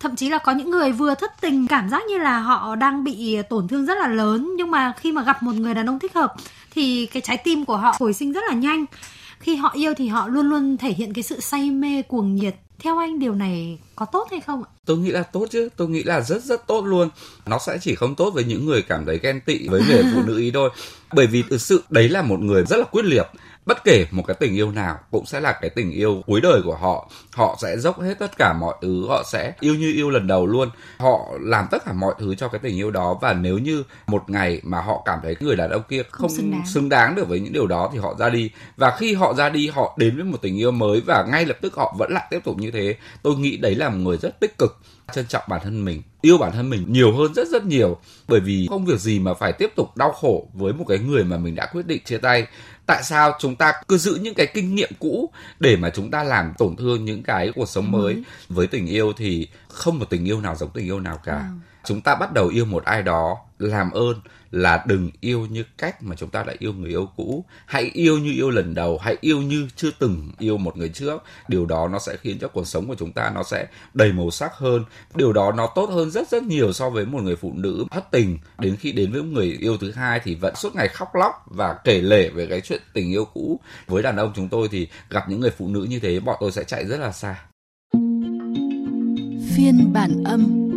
Thậm 0.00 0.16
chí 0.16 0.28
là 0.28 0.38
có 0.38 0.52
những 0.52 0.70
người 0.70 0.92
vừa 0.92 1.14
thất 1.14 1.40
tình, 1.40 1.66
cảm 1.66 1.88
giác 1.88 2.02
như 2.08 2.18
là 2.18 2.38
họ 2.38 2.74
đang 2.74 3.04
bị 3.04 3.38
tổn 3.50 3.68
thương 3.68 3.86
rất 3.86 3.98
là 3.98 4.08
lớn, 4.08 4.54
nhưng 4.56 4.70
mà 4.70 4.92
khi 4.96 5.12
mà 5.12 5.22
gặp 5.22 5.42
một 5.42 5.54
người 5.54 5.74
đàn 5.74 5.88
ông 5.88 5.98
thích 5.98 6.14
hợp, 6.14 6.34
thì 6.70 7.06
cái 7.06 7.20
trái 7.20 7.36
tim 7.36 7.64
của 7.64 7.76
họ 7.76 7.94
hồi 7.98 8.12
sinh 8.12 8.32
rất 8.32 8.44
là 8.48 8.54
nhanh. 8.54 8.84
Khi 9.38 9.56
họ 9.56 9.70
yêu 9.74 9.94
thì 9.96 10.08
họ 10.08 10.28
luôn 10.28 10.46
luôn 10.48 10.76
thể 10.76 10.92
hiện 10.92 11.12
cái 11.12 11.22
sự 11.22 11.40
say 11.40 11.70
mê, 11.70 12.02
cuồng 12.02 12.34
nhiệt. 12.34 12.56
Theo 12.78 12.98
anh 12.98 13.18
điều 13.18 13.34
này 13.34 13.78
có 13.96 14.06
tốt 14.06 14.28
hay 14.30 14.40
không 14.40 14.62
ạ? 14.62 14.70
tôi 14.86 14.98
nghĩ 14.98 15.10
là 15.10 15.22
tốt 15.22 15.46
chứ. 15.50 15.68
Tôi 15.76 15.88
nghĩ 15.88 16.02
là 16.02 16.20
rất 16.20 16.42
rất 16.44 16.66
tốt 16.66 16.84
luôn. 16.84 17.08
Nó 17.46 17.58
sẽ 17.58 17.78
chỉ 17.80 17.94
không 17.94 18.14
tốt 18.14 18.30
với 18.30 18.44
những 18.44 18.66
người 18.66 18.82
cảm 18.82 19.06
thấy 19.06 19.18
ghen 19.22 19.40
tị 19.40 19.68
với 19.68 19.82
người 19.88 20.02
phụ 20.14 20.22
nữ 20.26 20.38
ý 20.40 20.50
thôi. 20.50 20.70
Bởi 21.14 21.26
vì 21.26 21.42
thực 21.50 21.60
sự 21.60 21.82
đấy 21.90 22.08
là 22.08 22.22
một 22.22 22.40
người 22.40 22.64
rất 22.64 22.76
là 22.76 22.84
quyết 22.84 23.04
liệt 23.04 23.26
bất 23.66 23.84
kể 23.84 24.06
một 24.10 24.22
cái 24.26 24.36
tình 24.40 24.54
yêu 24.54 24.72
nào 24.72 24.98
cũng 25.10 25.26
sẽ 25.26 25.40
là 25.40 25.52
cái 25.52 25.70
tình 25.70 25.90
yêu 25.90 26.22
cuối 26.26 26.40
đời 26.40 26.60
của 26.64 26.74
họ. 26.74 27.10
Họ 27.32 27.58
sẽ 27.62 27.76
dốc 27.78 28.00
hết 28.00 28.18
tất 28.18 28.36
cả 28.38 28.52
mọi 28.52 28.74
thứ 28.82 29.06
họ 29.08 29.22
sẽ 29.26 29.52
yêu 29.60 29.74
như 29.74 29.92
yêu 29.92 30.10
lần 30.10 30.26
đầu 30.26 30.46
luôn. 30.46 30.68
Họ 30.98 31.32
làm 31.40 31.66
tất 31.70 31.84
cả 31.84 31.92
mọi 31.92 32.14
thứ 32.18 32.34
cho 32.34 32.48
cái 32.48 32.58
tình 32.58 32.76
yêu 32.76 32.90
đó 32.90 33.18
và 33.20 33.32
nếu 33.32 33.58
như 33.58 33.82
một 34.06 34.30
ngày 34.30 34.60
mà 34.62 34.80
họ 34.80 35.02
cảm 35.04 35.18
thấy 35.22 35.36
người 35.40 35.56
đàn 35.56 35.70
ông 35.70 35.82
kia 35.88 36.02
không, 36.10 36.30
xứng 36.30 36.50
đáng. 36.50 36.66
xứng 36.66 36.88
đáng 36.88 37.14
được 37.14 37.28
với 37.28 37.40
những 37.40 37.52
điều 37.52 37.66
đó 37.66 37.90
thì 37.92 37.98
họ 37.98 38.14
ra 38.18 38.28
đi. 38.30 38.50
Và 38.76 38.96
khi 38.98 39.14
họ 39.14 39.34
ra 39.34 39.48
đi 39.48 39.68
họ 39.68 39.94
đến 39.98 40.16
với 40.16 40.24
một 40.24 40.38
tình 40.42 40.56
yêu 40.56 40.70
mới 40.70 41.00
và 41.00 41.26
ngay 41.30 41.46
lập 41.46 41.56
tức 41.60 41.74
họ 41.74 41.94
vẫn 41.98 42.12
lại 42.12 42.26
tiếp 42.30 42.40
tục 42.44 42.58
như 42.58 42.70
thế 42.70 42.96
tôi 43.22 43.36
nghĩ 43.36 43.56
đấy 43.56 43.74
là 43.74 43.88
một 43.88 43.98
người 43.98 44.16
rất 44.16 44.40
tích 44.40 44.58
cực 44.58 44.78
trân 45.12 45.26
trọng 45.26 45.42
bản 45.48 45.60
thân 45.64 45.84
mình 45.84 46.02
yêu 46.24 46.38
bản 46.38 46.52
thân 46.52 46.70
mình 46.70 46.84
nhiều 46.88 47.12
hơn 47.12 47.34
rất 47.34 47.48
rất 47.48 47.64
nhiều. 47.64 47.96
Bởi 48.28 48.40
vì 48.40 48.66
không 48.70 48.86
việc 48.86 49.00
gì 49.00 49.18
mà 49.18 49.34
phải 49.34 49.52
tiếp 49.52 49.72
tục 49.76 49.96
đau 49.96 50.12
khổ 50.12 50.48
với 50.54 50.72
một 50.72 50.84
cái 50.88 50.98
người 50.98 51.24
mà 51.24 51.36
mình 51.36 51.54
đã 51.54 51.66
quyết 51.72 51.86
định 51.86 52.04
chia 52.04 52.18
tay 52.18 52.46
tại 52.86 53.02
sao 53.02 53.36
chúng 53.38 53.56
ta 53.56 53.72
cứ 53.88 53.98
giữ 53.98 54.18
những 54.22 54.34
cái 54.34 54.46
kinh 54.54 54.74
nghiệm 54.74 54.90
cũ 54.98 55.30
để 55.60 55.76
mà 55.76 55.90
chúng 55.90 56.10
ta 56.10 56.24
làm 56.24 56.52
tổn 56.58 56.76
thương 56.76 57.04
những 57.04 57.22
cái 57.22 57.52
cuộc 57.54 57.68
sống 57.68 57.90
mới? 57.90 58.22
Với 58.48 58.66
tình 58.66 58.86
yêu 58.86 59.12
thì 59.16 59.48
không 59.68 59.98
một 59.98 60.10
tình 60.10 60.24
yêu 60.24 60.40
nào 60.40 60.56
giống 60.56 60.70
tình 60.70 60.86
yêu 60.86 61.00
nào 61.00 61.20
cả. 61.24 61.44
Chúng 61.84 62.00
ta 62.00 62.14
bắt 62.14 62.32
đầu 62.32 62.48
yêu 62.48 62.64
một 62.64 62.84
ai 62.84 63.02
đó 63.02 63.36
làm 63.58 63.90
ơn 63.90 64.20
là 64.50 64.84
đừng 64.86 65.10
yêu 65.20 65.46
như 65.50 65.64
cách 65.78 66.02
mà 66.02 66.16
chúng 66.16 66.30
ta 66.30 66.42
đã 66.42 66.54
yêu 66.58 66.72
người 66.72 66.90
yêu 66.90 67.08
cũ. 67.16 67.44
Hãy 67.66 67.90
yêu 67.94 68.18
như 68.18 68.32
yêu 68.32 68.50
lần 68.50 68.74
đầu, 68.74 68.98
hãy 68.98 69.16
yêu 69.20 69.42
như 69.42 69.68
chưa 69.76 69.90
từng 69.98 70.30
yêu 70.38 70.58
một 70.58 70.76
người 70.76 70.88
trước. 70.88 71.22
Điều 71.48 71.66
đó 71.66 71.88
nó 71.88 71.98
sẽ 71.98 72.16
khiến 72.16 72.38
cho 72.40 72.48
cuộc 72.48 72.66
sống 72.66 72.86
của 72.88 72.94
chúng 72.98 73.12
ta 73.12 73.32
nó 73.34 73.42
sẽ 73.42 73.66
đầy 73.94 74.12
màu 74.12 74.30
sắc 74.30 74.52
hơn. 74.54 74.84
Điều 75.14 75.32
đó 75.32 75.52
nó 75.52 75.72
tốt 75.74 75.90
hơn 75.90 76.10
rất 76.10 76.28
rất 76.28 76.42
nhiều 76.42 76.72
so 76.72 76.90
với 76.90 77.06
một 77.06 77.22
người 77.22 77.36
phụ 77.36 77.52
nữ 77.56 77.84
thất 77.90 78.10
tình. 78.10 78.38
Đến 78.58 78.76
khi 78.76 78.92
đến 78.92 79.12
với 79.12 79.22
người 79.22 79.56
yêu 79.60 79.76
thứ 79.76 79.92
hai 79.92 80.20
thì 80.24 80.34
vẫn 80.34 80.54
suốt 80.54 80.74
ngày 80.74 80.88
khóc 80.88 81.08
lóc 81.14 81.34
và 81.46 81.78
kể 81.84 82.00
lể 82.00 82.28
về 82.28 82.46
cái 82.46 82.60
chuyện 82.60 82.82
tình 82.92 83.12
yêu 83.12 83.24
cũ. 83.24 83.60
Với 83.86 84.02
đàn 84.02 84.16
ông 84.16 84.32
chúng 84.36 84.48
tôi 84.48 84.68
thì 84.68 84.88
gặp 85.10 85.28
những 85.28 85.40
người 85.40 85.50
phụ 85.50 85.68
nữ 85.68 85.86
như 85.90 85.98
thế, 85.98 86.20
bọn 86.20 86.36
tôi 86.40 86.52
sẽ 86.52 86.64
chạy 86.64 86.84
rất 86.84 87.00
là 87.00 87.12
xa. 87.12 87.36
Phiên 89.56 89.92
bản 89.92 90.24
âm 90.24 90.73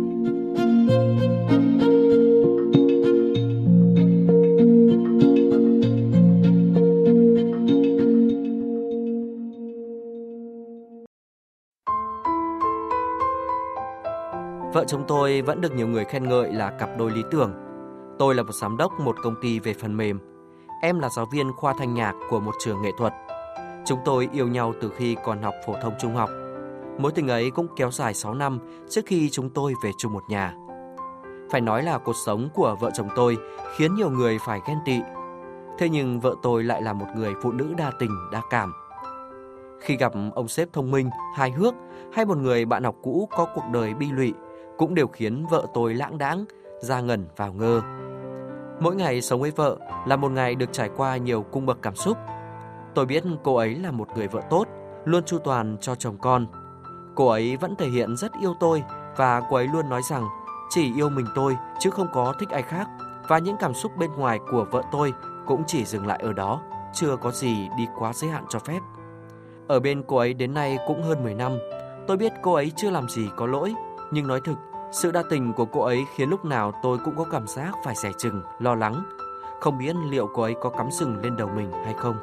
chồng 14.88 15.04
tôi 15.08 15.42
vẫn 15.42 15.60
được 15.60 15.74
nhiều 15.74 15.88
người 15.88 16.04
khen 16.04 16.28
ngợi 16.28 16.52
là 16.52 16.70
cặp 16.70 16.90
đôi 16.98 17.10
lý 17.10 17.22
tưởng. 17.30 17.52
Tôi 18.18 18.34
là 18.34 18.42
một 18.42 18.52
giám 18.52 18.76
đốc 18.76 19.00
một 19.00 19.16
công 19.22 19.34
ty 19.42 19.58
về 19.58 19.74
phần 19.74 19.96
mềm. 19.96 20.18
Em 20.82 21.00
là 21.00 21.08
giáo 21.08 21.26
viên 21.32 21.52
khoa 21.52 21.74
thanh 21.78 21.94
nhạc 21.94 22.14
của 22.30 22.40
một 22.40 22.54
trường 22.58 22.82
nghệ 22.82 22.90
thuật. 22.98 23.12
Chúng 23.84 23.98
tôi 24.04 24.28
yêu 24.32 24.48
nhau 24.48 24.72
từ 24.80 24.92
khi 24.96 25.16
còn 25.24 25.42
học 25.42 25.54
phổ 25.66 25.74
thông 25.82 25.94
trung 26.00 26.14
học. 26.14 26.30
Mối 26.98 27.12
tình 27.12 27.28
ấy 27.28 27.50
cũng 27.50 27.66
kéo 27.76 27.90
dài 27.90 28.14
6 28.14 28.34
năm 28.34 28.58
trước 28.88 29.00
khi 29.06 29.30
chúng 29.30 29.50
tôi 29.50 29.74
về 29.84 29.90
chung 29.98 30.12
một 30.12 30.22
nhà. 30.28 30.54
Phải 31.50 31.60
nói 31.60 31.82
là 31.82 31.98
cuộc 31.98 32.16
sống 32.26 32.48
của 32.54 32.76
vợ 32.80 32.90
chồng 32.94 33.08
tôi 33.16 33.36
khiến 33.76 33.94
nhiều 33.94 34.10
người 34.10 34.38
phải 34.46 34.60
ghen 34.68 34.78
tị. 34.84 35.00
Thế 35.78 35.88
nhưng 35.88 36.20
vợ 36.20 36.34
tôi 36.42 36.64
lại 36.64 36.82
là 36.82 36.92
một 36.92 37.06
người 37.16 37.34
phụ 37.42 37.52
nữ 37.52 37.74
đa 37.76 37.92
tình, 37.98 38.16
đa 38.32 38.42
cảm. 38.50 38.72
Khi 39.80 39.96
gặp 39.96 40.12
ông 40.34 40.48
sếp 40.48 40.72
thông 40.72 40.90
minh, 40.90 41.10
hài 41.34 41.50
hước 41.50 41.74
hay 42.12 42.24
một 42.24 42.38
người 42.38 42.64
bạn 42.64 42.84
học 42.84 42.94
cũ 43.02 43.28
có 43.36 43.46
cuộc 43.54 43.64
đời 43.72 43.94
bi 43.94 44.06
lụy 44.10 44.34
cũng 44.78 44.94
đều 44.94 45.06
khiến 45.06 45.46
vợ 45.46 45.66
tôi 45.74 45.94
lãng 45.94 46.18
đãng, 46.18 46.44
ra 46.80 47.00
ngẩn 47.00 47.26
vào 47.36 47.52
ngơ. 47.52 47.80
Mỗi 48.80 48.96
ngày 48.96 49.20
sống 49.20 49.40
với 49.40 49.50
vợ 49.50 49.76
là 50.06 50.16
một 50.16 50.32
ngày 50.32 50.54
được 50.54 50.72
trải 50.72 50.90
qua 50.96 51.16
nhiều 51.16 51.42
cung 51.42 51.66
bậc 51.66 51.78
cảm 51.82 51.94
xúc. 51.94 52.18
Tôi 52.94 53.06
biết 53.06 53.24
cô 53.44 53.56
ấy 53.56 53.74
là 53.74 53.90
một 53.90 54.08
người 54.16 54.28
vợ 54.28 54.40
tốt, 54.50 54.64
luôn 55.04 55.24
chu 55.24 55.38
toàn 55.38 55.76
cho 55.80 55.94
chồng 55.94 56.16
con. 56.20 56.46
Cô 57.14 57.28
ấy 57.28 57.56
vẫn 57.56 57.76
thể 57.76 57.88
hiện 57.88 58.16
rất 58.16 58.32
yêu 58.40 58.54
tôi 58.60 58.82
và 59.16 59.42
cô 59.50 59.56
ấy 59.56 59.68
luôn 59.72 59.88
nói 59.88 60.02
rằng 60.02 60.24
chỉ 60.70 60.94
yêu 60.96 61.08
mình 61.08 61.26
tôi 61.34 61.56
chứ 61.80 61.90
không 61.90 62.08
có 62.12 62.34
thích 62.40 62.50
ai 62.50 62.62
khác 62.62 62.88
và 63.28 63.38
những 63.38 63.56
cảm 63.60 63.74
xúc 63.74 63.92
bên 63.98 64.10
ngoài 64.12 64.38
của 64.50 64.66
vợ 64.70 64.82
tôi 64.92 65.12
cũng 65.46 65.62
chỉ 65.66 65.84
dừng 65.84 66.06
lại 66.06 66.20
ở 66.22 66.32
đó, 66.32 66.60
chưa 66.92 67.16
có 67.16 67.30
gì 67.30 67.68
đi 67.78 67.86
quá 67.98 68.12
giới 68.12 68.30
hạn 68.30 68.44
cho 68.48 68.58
phép. 68.58 68.80
Ở 69.68 69.80
bên 69.80 70.02
cô 70.06 70.16
ấy 70.16 70.34
đến 70.34 70.54
nay 70.54 70.78
cũng 70.86 71.02
hơn 71.02 71.22
10 71.22 71.34
năm, 71.34 71.52
tôi 72.06 72.16
biết 72.16 72.32
cô 72.42 72.52
ấy 72.52 72.72
chưa 72.76 72.90
làm 72.90 73.08
gì 73.08 73.28
có 73.36 73.46
lỗi, 73.46 73.74
nhưng 74.10 74.26
nói 74.26 74.40
thực, 74.44 74.58
sự 74.92 75.10
đa 75.10 75.22
tình 75.30 75.52
của 75.52 75.64
cô 75.64 75.80
ấy 75.80 76.04
khiến 76.14 76.28
lúc 76.30 76.44
nào 76.44 76.72
tôi 76.82 76.98
cũng 77.04 77.16
có 77.16 77.24
cảm 77.24 77.46
giác 77.46 77.72
phải 77.84 77.94
rẻ 77.94 78.10
chừng, 78.18 78.42
lo 78.58 78.74
lắng. 78.74 79.04
Không 79.60 79.78
biết 79.78 79.96
liệu 80.10 80.28
cô 80.34 80.42
ấy 80.42 80.54
có 80.60 80.70
cắm 80.70 80.90
sừng 80.90 81.22
lên 81.22 81.36
đầu 81.36 81.48
mình 81.56 81.70
hay 81.84 81.94
không. 81.98 82.16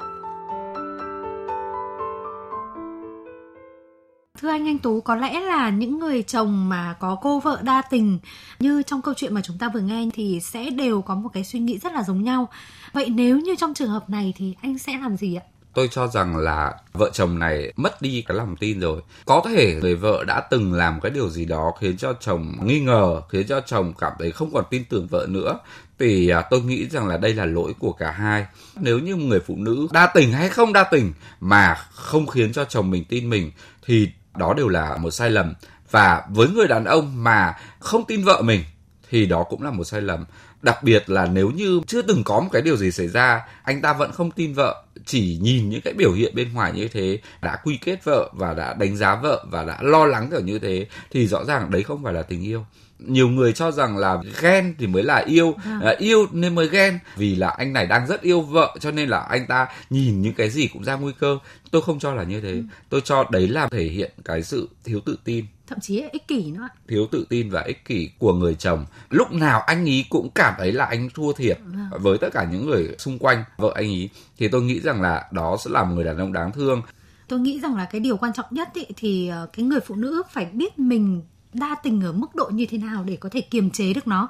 Thưa 4.38 4.50
anh 4.50 4.68
Anh 4.68 4.78
Tú, 4.78 5.02
có 5.02 5.16
lẽ 5.16 5.40
là 5.40 5.70
những 5.70 6.00
người 6.00 6.24
chồng 6.24 6.70
mà 6.70 6.96
có 7.00 7.18
cô 7.22 7.40
vợ 7.40 7.60
đa 7.64 7.82
tình 7.82 8.20
như 8.60 8.84
trong 8.84 9.02
câu 9.02 9.14
chuyện 9.14 9.34
mà 9.34 9.42
chúng 9.42 9.58
ta 9.58 9.70
vừa 9.74 9.80
nghe 9.80 10.10
thì 10.14 10.40
sẽ 10.44 10.70
đều 10.70 11.02
có 11.02 11.16
một 11.16 11.30
cái 11.34 11.44
suy 11.44 11.60
nghĩ 11.60 11.78
rất 11.78 11.94
là 11.94 12.04
giống 12.04 12.24
nhau. 12.24 12.50
Vậy 12.94 13.10
nếu 13.10 13.40
như 13.40 13.56
trong 13.56 13.74
trường 13.74 13.90
hợp 13.90 14.10
này 14.10 14.34
thì 14.36 14.56
anh 14.62 14.78
sẽ 14.78 14.98
làm 14.98 15.18
gì 15.18 15.36
ạ? 15.36 15.44
Tôi 15.75 15.88
cho 15.91 16.08
rằng 16.08 16.38
là 16.38 16.74
vợ 16.94 17.10
chồng 17.13 17.39
này 17.39 17.74
mất 17.75 18.01
đi 18.01 18.24
cái 18.27 18.38
lòng 18.38 18.55
tin 18.55 18.79
rồi. 18.79 19.01
Có 19.25 19.41
thể 19.46 19.75
người 19.82 19.96
vợ 19.96 20.24
đã 20.27 20.41
từng 20.41 20.74
làm 20.74 21.01
cái 21.01 21.12
điều 21.12 21.29
gì 21.29 21.46
đó 21.46 21.74
khiến 21.79 21.98
cho 21.98 22.13
chồng 22.20 22.53
nghi 22.63 22.79
ngờ 22.79 23.22
khiến 23.29 23.48
cho 23.48 23.62
chồng 23.62 23.94
cảm 24.00 24.13
thấy 24.20 24.32
không 24.32 24.53
còn 24.53 24.65
tin 24.70 24.86
tưởng 24.86 25.08
vợ 25.08 25.25
nữa. 25.29 25.60
Thì 26.00 26.29
à, 26.29 26.41
tôi 26.41 26.62
nghĩ 26.62 26.88
rằng 26.89 27.08
là 27.08 27.17
đây 27.17 27.34
là 27.34 27.46
lỗi 27.46 27.74
của 27.79 27.91
cả 27.91 28.12
hai. 28.12 28.46
Nếu 28.75 29.00
như 29.00 29.15
người 29.15 29.39
phụ 29.39 29.55
nữ 29.58 29.88
đa 29.91 30.08
tình 30.08 30.32
hay 30.32 30.50
không 30.50 30.74
đa 30.74 30.84
tình 30.84 31.13
mà 31.39 31.75
không 31.94 32.27
khiến 32.27 32.53
cho 32.53 32.65
chồng 32.65 32.91
mình 32.91 33.05
tin 33.05 33.29
mình 33.29 33.51
thì 33.86 34.10
đó 34.38 34.53
đều 34.53 34.67
là 34.67 34.98
một 34.98 35.12
sai 35.12 35.29
lầm. 35.29 35.53
Và 35.91 36.24
với 36.29 36.48
người 36.50 36.67
đàn 36.67 36.86
ông 36.86 37.24
mà 37.24 37.53
không 37.79 38.05
tin 38.05 38.24
vợ 38.24 38.41
mình 38.41 38.63
thì 39.10 39.25
đó 39.25 39.44
cũng 39.44 39.62
là 39.63 39.72
một 39.72 39.84
sai 39.84 40.01
lầm 40.01 40.25
đặc 40.66 40.84
biệt 40.84 41.10
là 41.10 41.26
nếu 41.26 41.52
như 41.52 41.82
chưa 41.88 42.02
từng 42.02 42.24
có 42.24 42.40
một 42.40 42.50
cái 42.52 42.62
điều 42.62 42.78
gì 42.78 42.92
xảy 42.92 43.08
ra 43.08 43.42
anh 43.64 43.82
ta 43.82 43.94
vẫn 43.94 44.12
không 44.12 44.32
tin 44.32 44.54
vợ 44.54 44.84
chỉ 45.06 45.38
nhìn 45.42 45.70
những 45.70 45.82
cái 45.82 45.94
biểu 45.94 46.14
hiện 46.14 46.36
bên 46.36 46.54
ngoài 46.54 46.72
như 46.76 46.88
thế 46.88 47.20
đã 47.42 47.56
quy 47.64 47.78
kết 47.78 48.04
vợ 48.04 48.30
và 48.34 48.54
đã 48.54 48.74
đánh 48.74 48.98
giá 48.98 49.16
vợ 49.16 49.46
và 49.52 49.64
đã 49.64 49.78
lo 49.82 50.06
lắng 50.06 50.28
kiểu 50.32 50.42
như 50.42 50.60
thế 50.60 50.88
thì 51.12 51.28
rõ 51.28 51.44
ràng 51.46 51.72
đấy 51.72 51.84
không 51.84 52.04
phải 52.04 52.14
là 52.14 52.22
tình 52.22 52.44
yêu. 52.44 52.66
Nhiều 53.00 53.28
người 53.28 53.54
cho 53.54 53.72
rằng 53.72 53.98
là 53.98 54.18
ghen 54.42 54.76
thì 54.78 54.88
mới 54.88 55.04
là 55.04 55.18
yêu 55.18 55.56
à. 55.66 55.80
À, 55.84 55.96
yêu 55.98 56.28
nên 56.32 56.56
mới 56.56 56.70
ghen. 56.70 57.00
Vì 57.16 57.36
là 57.36 57.50
anh 57.50 57.74
này 57.74 57.88
đang 57.88 58.08
rất 58.08 58.22
yêu 58.22 58.42
vợ 58.42 58.76
cho 58.80 58.92
nên 58.92 59.10
là 59.10 59.20
anh 59.20 59.46
ta 59.48 59.68
nhìn 59.90 60.22
những 60.22 60.34
cái 60.34 60.50
gì 60.50 60.68
cũng 60.68 60.84
ra 60.84 60.96
nguy 60.96 61.14
cơ. 61.20 61.38
Tôi 61.72 61.82
không 61.82 62.00
cho 62.00 62.14
là 62.14 62.24
như 62.24 62.42
thế. 62.42 62.52
Ừ. 62.52 62.64
tôi 62.90 63.02
cho 63.02 63.26
đấy 63.32 63.48
là 63.48 63.68
thể 63.68 63.84
hiện 63.84 64.12
cái 64.26 64.44
sự 64.44 64.70
thiếu 64.84 65.00
tự 65.06 65.18
tin 65.24 65.46
thậm 65.68 65.80
chí 65.80 66.04
ích 66.12 66.28
kỷ 66.28 66.52
nữa. 66.52 66.68
Thiếu 66.88 67.08
tự 67.12 67.26
tin 67.30 67.50
và 67.50 67.62
ích 67.62 67.86
kỷ 67.86 68.10
của 68.20 68.34
người 68.34 68.56
chồng. 68.56 68.86
Lúc 69.10 69.32
nào 69.32 69.62
anh 69.62 69.86
ý 69.86 70.06
cũng 70.10 70.30
cảm 70.36 70.54
thấy 70.58 70.72
là 70.72 70.86
anh 70.86 71.10
thua 71.14 71.34
thiệt. 71.34 71.60
Vâng. 71.66 72.02
với 72.04 72.18
tất 72.18 72.30
cả 72.34 72.48
những 72.52 72.66
người 72.66 72.96
xung 72.98 73.20
quanh 73.20 73.44
vợ 73.58 73.72
anh 73.76 73.86
ý 73.86 74.10
thì 74.38 74.48
tôi 74.48 74.62
nghĩ 74.62 74.80
rằng 74.80 75.02
là 75.02 75.28
đó 75.32 75.58
sẽ 75.60 75.72
là 75.72 75.84
một 75.84 75.96
người 75.96 76.04
đàn 76.04 76.18
ông 76.18 76.34
đáng 76.34 76.52
thương. 76.52 76.82
Tôi 77.28 77.40
nghĩ 77.40 77.60
rằng 77.60 77.76
là 77.76 77.86
cái 77.86 78.02
điều 78.02 78.18
quan 78.18 78.34
trọng 78.34 78.46
nhất 78.52 78.74
ý, 78.74 78.86
thì 78.96 79.28
ờ, 79.28 79.48
cái 79.54 79.66
người 79.66 79.80
phụ 79.80 79.96
nữ 79.96 80.24
phải 80.32 80.46
biết 80.46 80.80
mình 80.80 81.22
đa 81.54 81.76
tình 81.84 82.02
ở 82.02 82.12
mức 82.12 82.36
độ 82.36 82.50
như 82.54 82.66
thế 82.70 82.78
nào 82.78 83.04
để 83.04 83.16
có 83.16 83.30
thể 83.30 83.42
kiềm 83.42 83.72
chế 83.72 83.94
được 83.94 84.08
nó. 84.08 84.30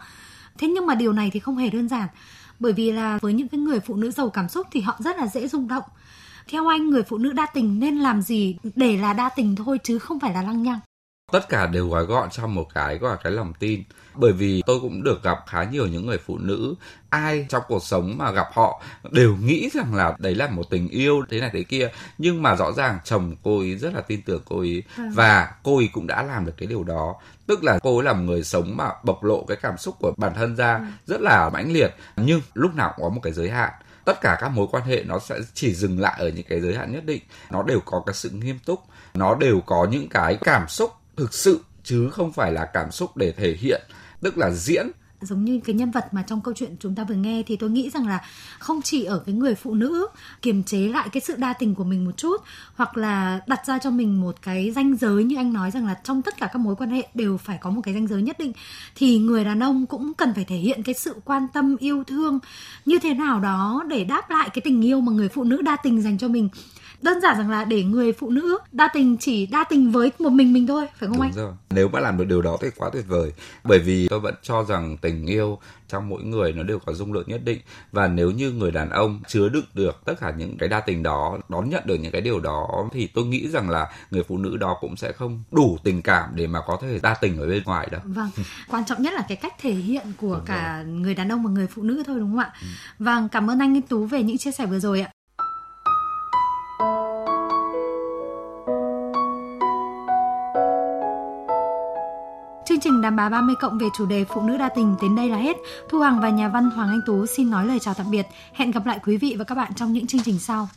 Thế 0.57 0.67
nhưng 0.67 0.85
mà 0.85 0.95
điều 0.95 1.13
này 1.13 1.29
thì 1.33 1.39
không 1.39 1.57
hề 1.57 1.69
đơn 1.69 1.87
giản. 1.87 2.07
Bởi 2.59 2.73
vì 2.73 2.91
là 2.91 3.19
với 3.21 3.33
những 3.33 3.47
cái 3.47 3.59
người 3.59 3.79
phụ 3.79 3.95
nữ 3.95 4.11
giàu 4.11 4.29
cảm 4.29 4.49
xúc 4.49 4.67
thì 4.71 4.81
họ 4.81 4.97
rất 4.99 5.17
là 5.17 5.27
dễ 5.27 5.47
rung 5.47 5.67
động. 5.67 5.83
Theo 6.47 6.67
anh 6.67 6.89
người 6.89 7.03
phụ 7.03 7.17
nữ 7.17 7.31
đa 7.31 7.45
tình 7.53 7.79
nên 7.79 7.97
làm 7.97 8.21
gì 8.21 8.57
để 8.75 8.97
là 8.97 9.13
đa 9.13 9.29
tình 9.29 9.55
thôi 9.55 9.79
chứ 9.83 9.99
không 9.99 10.19
phải 10.19 10.33
là 10.33 10.41
lăng 10.41 10.63
nhăng 10.63 10.79
tất 11.31 11.49
cả 11.49 11.67
đều 11.67 11.89
gói 11.89 12.05
gọn 12.05 12.29
trong 12.29 12.55
một 12.55 12.67
cái 12.73 12.97
gọi 12.97 13.11
là 13.11 13.17
cái 13.23 13.31
lòng 13.31 13.53
tin. 13.59 13.83
Bởi 14.13 14.33
vì 14.33 14.63
tôi 14.65 14.79
cũng 14.79 15.03
được 15.03 15.23
gặp 15.23 15.37
khá 15.47 15.63
nhiều 15.63 15.87
những 15.87 16.05
người 16.05 16.17
phụ 16.17 16.37
nữ. 16.37 16.75
Ai 17.09 17.45
trong 17.49 17.63
cuộc 17.67 17.83
sống 17.83 18.17
mà 18.17 18.31
gặp 18.31 18.47
họ 18.53 18.81
đều 19.11 19.35
nghĩ 19.35 19.69
rằng 19.73 19.95
là 19.95 20.15
đấy 20.19 20.35
là 20.35 20.47
một 20.47 20.69
tình 20.69 20.89
yêu 20.89 21.23
thế 21.29 21.39
này 21.39 21.49
thế 21.53 21.63
kia. 21.63 21.89
Nhưng 22.17 22.41
mà 22.41 22.55
rõ 22.55 22.71
ràng 22.71 22.99
chồng 23.03 23.35
cô 23.43 23.59
ấy 23.59 23.75
rất 23.75 23.93
là 23.93 24.01
tin 24.01 24.21
tưởng 24.21 24.41
cô 24.45 24.59
ấy 24.59 24.83
vâng. 24.97 25.11
và 25.11 25.53
cô 25.63 25.77
ấy 25.77 25.89
cũng 25.93 26.07
đã 26.07 26.23
làm 26.23 26.45
được 26.45 26.53
cái 26.57 26.67
điều 26.67 26.83
đó. 26.83 27.15
Tức 27.47 27.63
là 27.63 27.79
cô 27.83 27.97
ấy 27.97 28.05
là 28.05 28.13
một 28.13 28.23
người 28.23 28.43
sống 28.43 28.77
mà 28.77 28.89
bộc 29.03 29.23
lộ 29.23 29.45
cái 29.47 29.57
cảm 29.61 29.77
xúc 29.77 29.95
của 29.99 30.13
bản 30.17 30.33
thân 30.35 30.55
ra 30.55 30.77
vâng. 30.77 30.91
rất 31.05 31.21
là 31.21 31.49
mãnh 31.49 31.71
liệt. 31.71 31.95
Nhưng 32.15 32.41
lúc 32.53 32.75
nào 32.75 32.93
cũng 32.95 33.03
có 33.03 33.09
một 33.09 33.21
cái 33.23 33.33
giới 33.33 33.49
hạn. 33.49 33.71
Tất 34.05 34.21
cả 34.21 34.37
các 34.41 34.49
mối 34.49 34.67
quan 34.71 34.83
hệ 34.83 35.03
nó 35.03 35.19
sẽ 35.19 35.39
chỉ 35.53 35.73
dừng 35.73 35.99
lại 35.99 36.15
ở 36.19 36.29
những 36.29 36.45
cái 36.49 36.61
giới 36.61 36.75
hạn 36.75 36.91
nhất 36.91 37.05
định. 37.05 37.21
Nó 37.49 37.63
đều 37.63 37.79
có 37.85 38.03
cái 38.05 38.13
sự 38.13 38.29
nghiêm 38.29 38.59
túc. 38.65 38.79
Nó 39.13 39.35
đều 39.35 39.61
có 39.65 39.87
những 39.91 40.09
cái 40.09 40.37
cảm 40.41 40.67
xúc 40.67 40.91
thực 41.17 41.33
sự 41.33 41.59
chứ 41.83 42.09
không 42.09 42.33
phải 42.33 42.51
là 42.51 42.65
cảm 42.65 42.91
xúc 42.91 43.17
để 43.17 43.31
thể 43.31 43.55
hiện, 43.59 43.81
tức 44.21 44.37
là 44.37 44.51
diễn. 44.51 44.87
Giống 45.21 45.45
như 45.45 45.59
cái 45.65 45.75
nhân 45.75 45.91
vật 45.91 46.13
mà 46.13 46.23
trong 46.27 46.41
câu 46.41 46.53
chuyện 46.53 46.75
chúng 46.79 46.95
ta 46.95 47.03
vừa 47.03 47.15
nghe 47.15 47.43
thì 47.47 47.55
tôi 47.55 47.69
nghĩ 47.69 47.89
rằng 47.89 48.07
là 48.07 48.21
không 48.59 48.81
chỉ 48.81 49.03
ở 49.03 49.23
cái 49.25 49.35
người 49.35 49.55
phụ 49.55 49.73
nữ 49.73 50.07
kiềm 50.41 50.63
chế 50.63 50.77
lại 50.77 51.09
cái 51.11 51.21
sự 51.21 51.35
đa 51.37 51.53
tình 51.53 51.75
của 51.75 51.83
mình 51.83 52.05
một 52.05 52.17
chút, 52.17 52.41
hoặc 52.75 52.97
là 52.97 53.39
đặt 53.47 53.65
ra 53.65 53.79
cho 53.79 53.89
mình 53.89 54.21
một 54.21 54.35
cái 54.41 54.71
ranh 54.75 54.95
giới 54.97 55.23
như 55.23 55.35
anh 55.35 55.53
nói 55.53 55.71
rằng 55.71 55.85
là 55.85 55.99
trong 56.03 56.21
tất 56.21 56.37
cả 56.37 56.49
các 56.53 56.59
mối 56.59 56.75
quan 56.75 56.89
hệ 56.89 57.07
đều 57.13 57.37
phải 57.37 57.57
có 57.61 57.69
một 57.69 57.81
cái 57.83 57.93
ranh 57.93 58.07
giới 58.07 58.21
nhất 58.21 58.39
định, 58.39 58.53
thì 58.95 59.17
người 59.17 59.45
đàn 59.45 59.63
ông 59.63 59.85
cũng 59.85 60.13
cần 60.13 60.33
phải 60.33 60.45
thể 60.45 60.55
hiện 60.55 60.83
cái 60.83 60.95
sự 60.95 61.15
quan 61.25 61.47
tâm, 61.53 61.77
yêu 61.79 62.03
thương 62.03 62.39
như 62.85 62.99
thế 62.99 63.13
nào 63.13 63.39
đó 63.39 63.83
để 63.89 64.03
đáp 64.03 64.29
lại 64.29 64.49
cái 64.53 64.61
tình 64.61 64.85
yêu 64.85 65.01
mà 65.01 65.11
người 65.11 65.29
phụ 65.29 65.43
nữ 65.43 65.61
đa 65.61 65.75
tình 65.83 66.01
dành 66.01 66.17
cho 66.17 66.27
mình 66.27 66.49
đơn 67.05 67.21
giản 67.21 67.37
rằng 67.37 67.49
là 67.49 67.63
để 67.65 67.83
người 67.83 68.13
phụ 68.13 68.29
nữ 68.29 68.57
đa 68.71 68.89
tình 68.93 69.17
chỉ 69.17 69.45
đa 69.45 69.63
tình 69.69 69.91
với 69.91 70.11
một 70.19 70.29
mình 70.29 70.53
mình 70.53 70.67
thôi 70.67 70.87
phải 70.99 71.07
không 71.09 71.17
Đúng 71.17 71.21
anh? 71.21 71.31
rồi. 71.33 71.53
nếu 71.69 71.87
mà 71.89 71.99
làm 71.99 72.17
được 72.17 72.23
điều 72.23 72.41
đó 72.41 72.57
thì 72.61 72.67
quá 72.75 72.89
tuyệt 72.93 73.05
vời. 73.07 73.33
Bởi 73.63 73.79
vì 73.79 74.07
tôi 74.07 74.19
vẫn 74.19 74.35
cho 74.41 74.63
rằng 74.63 74.97
tình 74.97 75.25
yêu 75.25 75.59
trong 75.87 76.09
mỗi 76.09 76.23
người 76.23 76.53
nó 76.53 76.63
đều 76.63 76.79
có 76.79 76.93
dung 76.93 77.13
lượng 77.13 77.23
nhất 77.27 77.41
định. 77.43 77.59
Và 77.91 78.07
nếu 78.07 78.31
như 78.31 78.51
người 78.51 78.71
đàn 78.71 78.89
ông 78.89 79.19
chứa 79.27 79.49
đựng 79.49 79.65
được 79.73 80.01
tất 80.05 80.13
cả 80.21 80.33
những 80.37 80.57
cái 80.57 80.69
đa 80.69 80.79
tình 80.79 81.03
đó 81.03 81.37
đón 81.49 81.69
nhận 81.69 81.83
được 81.85 81.95
những 81.95 82.11
cái 82.11 82.21
điều 82.21 82.39
đó 82.39 82.67
thì 82.91 83.07
tôi 83.07 83.25
nghĩ 83.25 83.47
rằng 83.49 83.69
là 83.69 83.87
người 84.11 84.23
phụ 84.23 84.37
nữ 84.37 84.57
đó 84.57 84.77
cũng 84.81 84.95
sẽ 84.95 85.11
không 85.11 85.43
đủ 85.51 85.77
tình 85.83 86.01
cảm 86.01 86.29
để 86.35 86.47
mà 86.47 86.59
có 86.67 86.77
thể 86.81 86.99
đa 87.03 87.13
tình 87.13 87.37
ở 87.37 87.47
bên 87.47 87.63
ngoài 87.65 87.87
đâu. 87.91 88.01
Vâng. 88.03 88.29
Quan 88.69 88.85
trọng 88.85 89.01
nhất 89.01 89.13
là 89.13 89.25
cái 89.27 89.37
cách 89.37 89.53
thể 89.61 89.71
hiện 89.73 90.07
của 90.17 90.35
đúng 90.35 90.45
cả 90.45 90.83
rồi. 90.85 90.93
người 90.93 91.15
đàn 91.15 91.31
ông 91.31 91.43
và 91.43 91.49
người 91.51 91.67
phụ 91.67 91.81
nữ 91.83 92.03
thôi 92.07 92.19
đúng 92.19 92.29
không 92.31 92.39
ạ? 92.39 92.53
Ừ. 92.61 92.67
vâng 92.99 93.29
cảm 93.29 93.49
ơn 93.49 93.59
anh 93.59 93.81
Tú 93.81 94.05
về 94.05 94.23
những 94.23 94.37
chia 94.37 94.51
sẻ 94.51 94.65
vừa 94.65 94.79
rồi 94.79 95.01
ạ 95.01 95.09
Chương 103.05 103.15
đàm 103.15 103.15
bà 103.15 103.29
30 103.29 103.55
cộng 103.55 103.77
về 103.77 103.87
chủ 103.97 104.05
đề 104.05 104.25
phụ 104.25 104.41
nữ 104.41 104.57
đa 104.57 104.69
tình 104.69 104.95
đến 105.01 105.15
đây 105.15 105.29
là 105.29 105.37
hết. 105.37 105.57
Thu 105.89 105.99
Hằng 105.99 106.21
và 106.21 106.29
nhà 106.29 106.47
văn 106.47 106.69
Hoàng 106.69 106.89
Anh 106.89 107.01
Tú 107.05 107.25
xin 107.25 107.49
nói 107.49 107.65
lời 107.65 107.79
chào 107.79 107.93
tạm 107.93 108.11
biệt. 108.11 108.27
Hẹn 108.53 108.71
gặp 108.71 108.85
lại 108.85 108.99
quý 109.05 109.17
vị 109.17 109.35
và 109.37 109.43
các 109.43 109.55
bạn 109.55 109.73
trong 109.75 109.93
những 109.93 110.07
chương 110.07 110.21
trình 110.21 110.39
sau. 110.39 110.67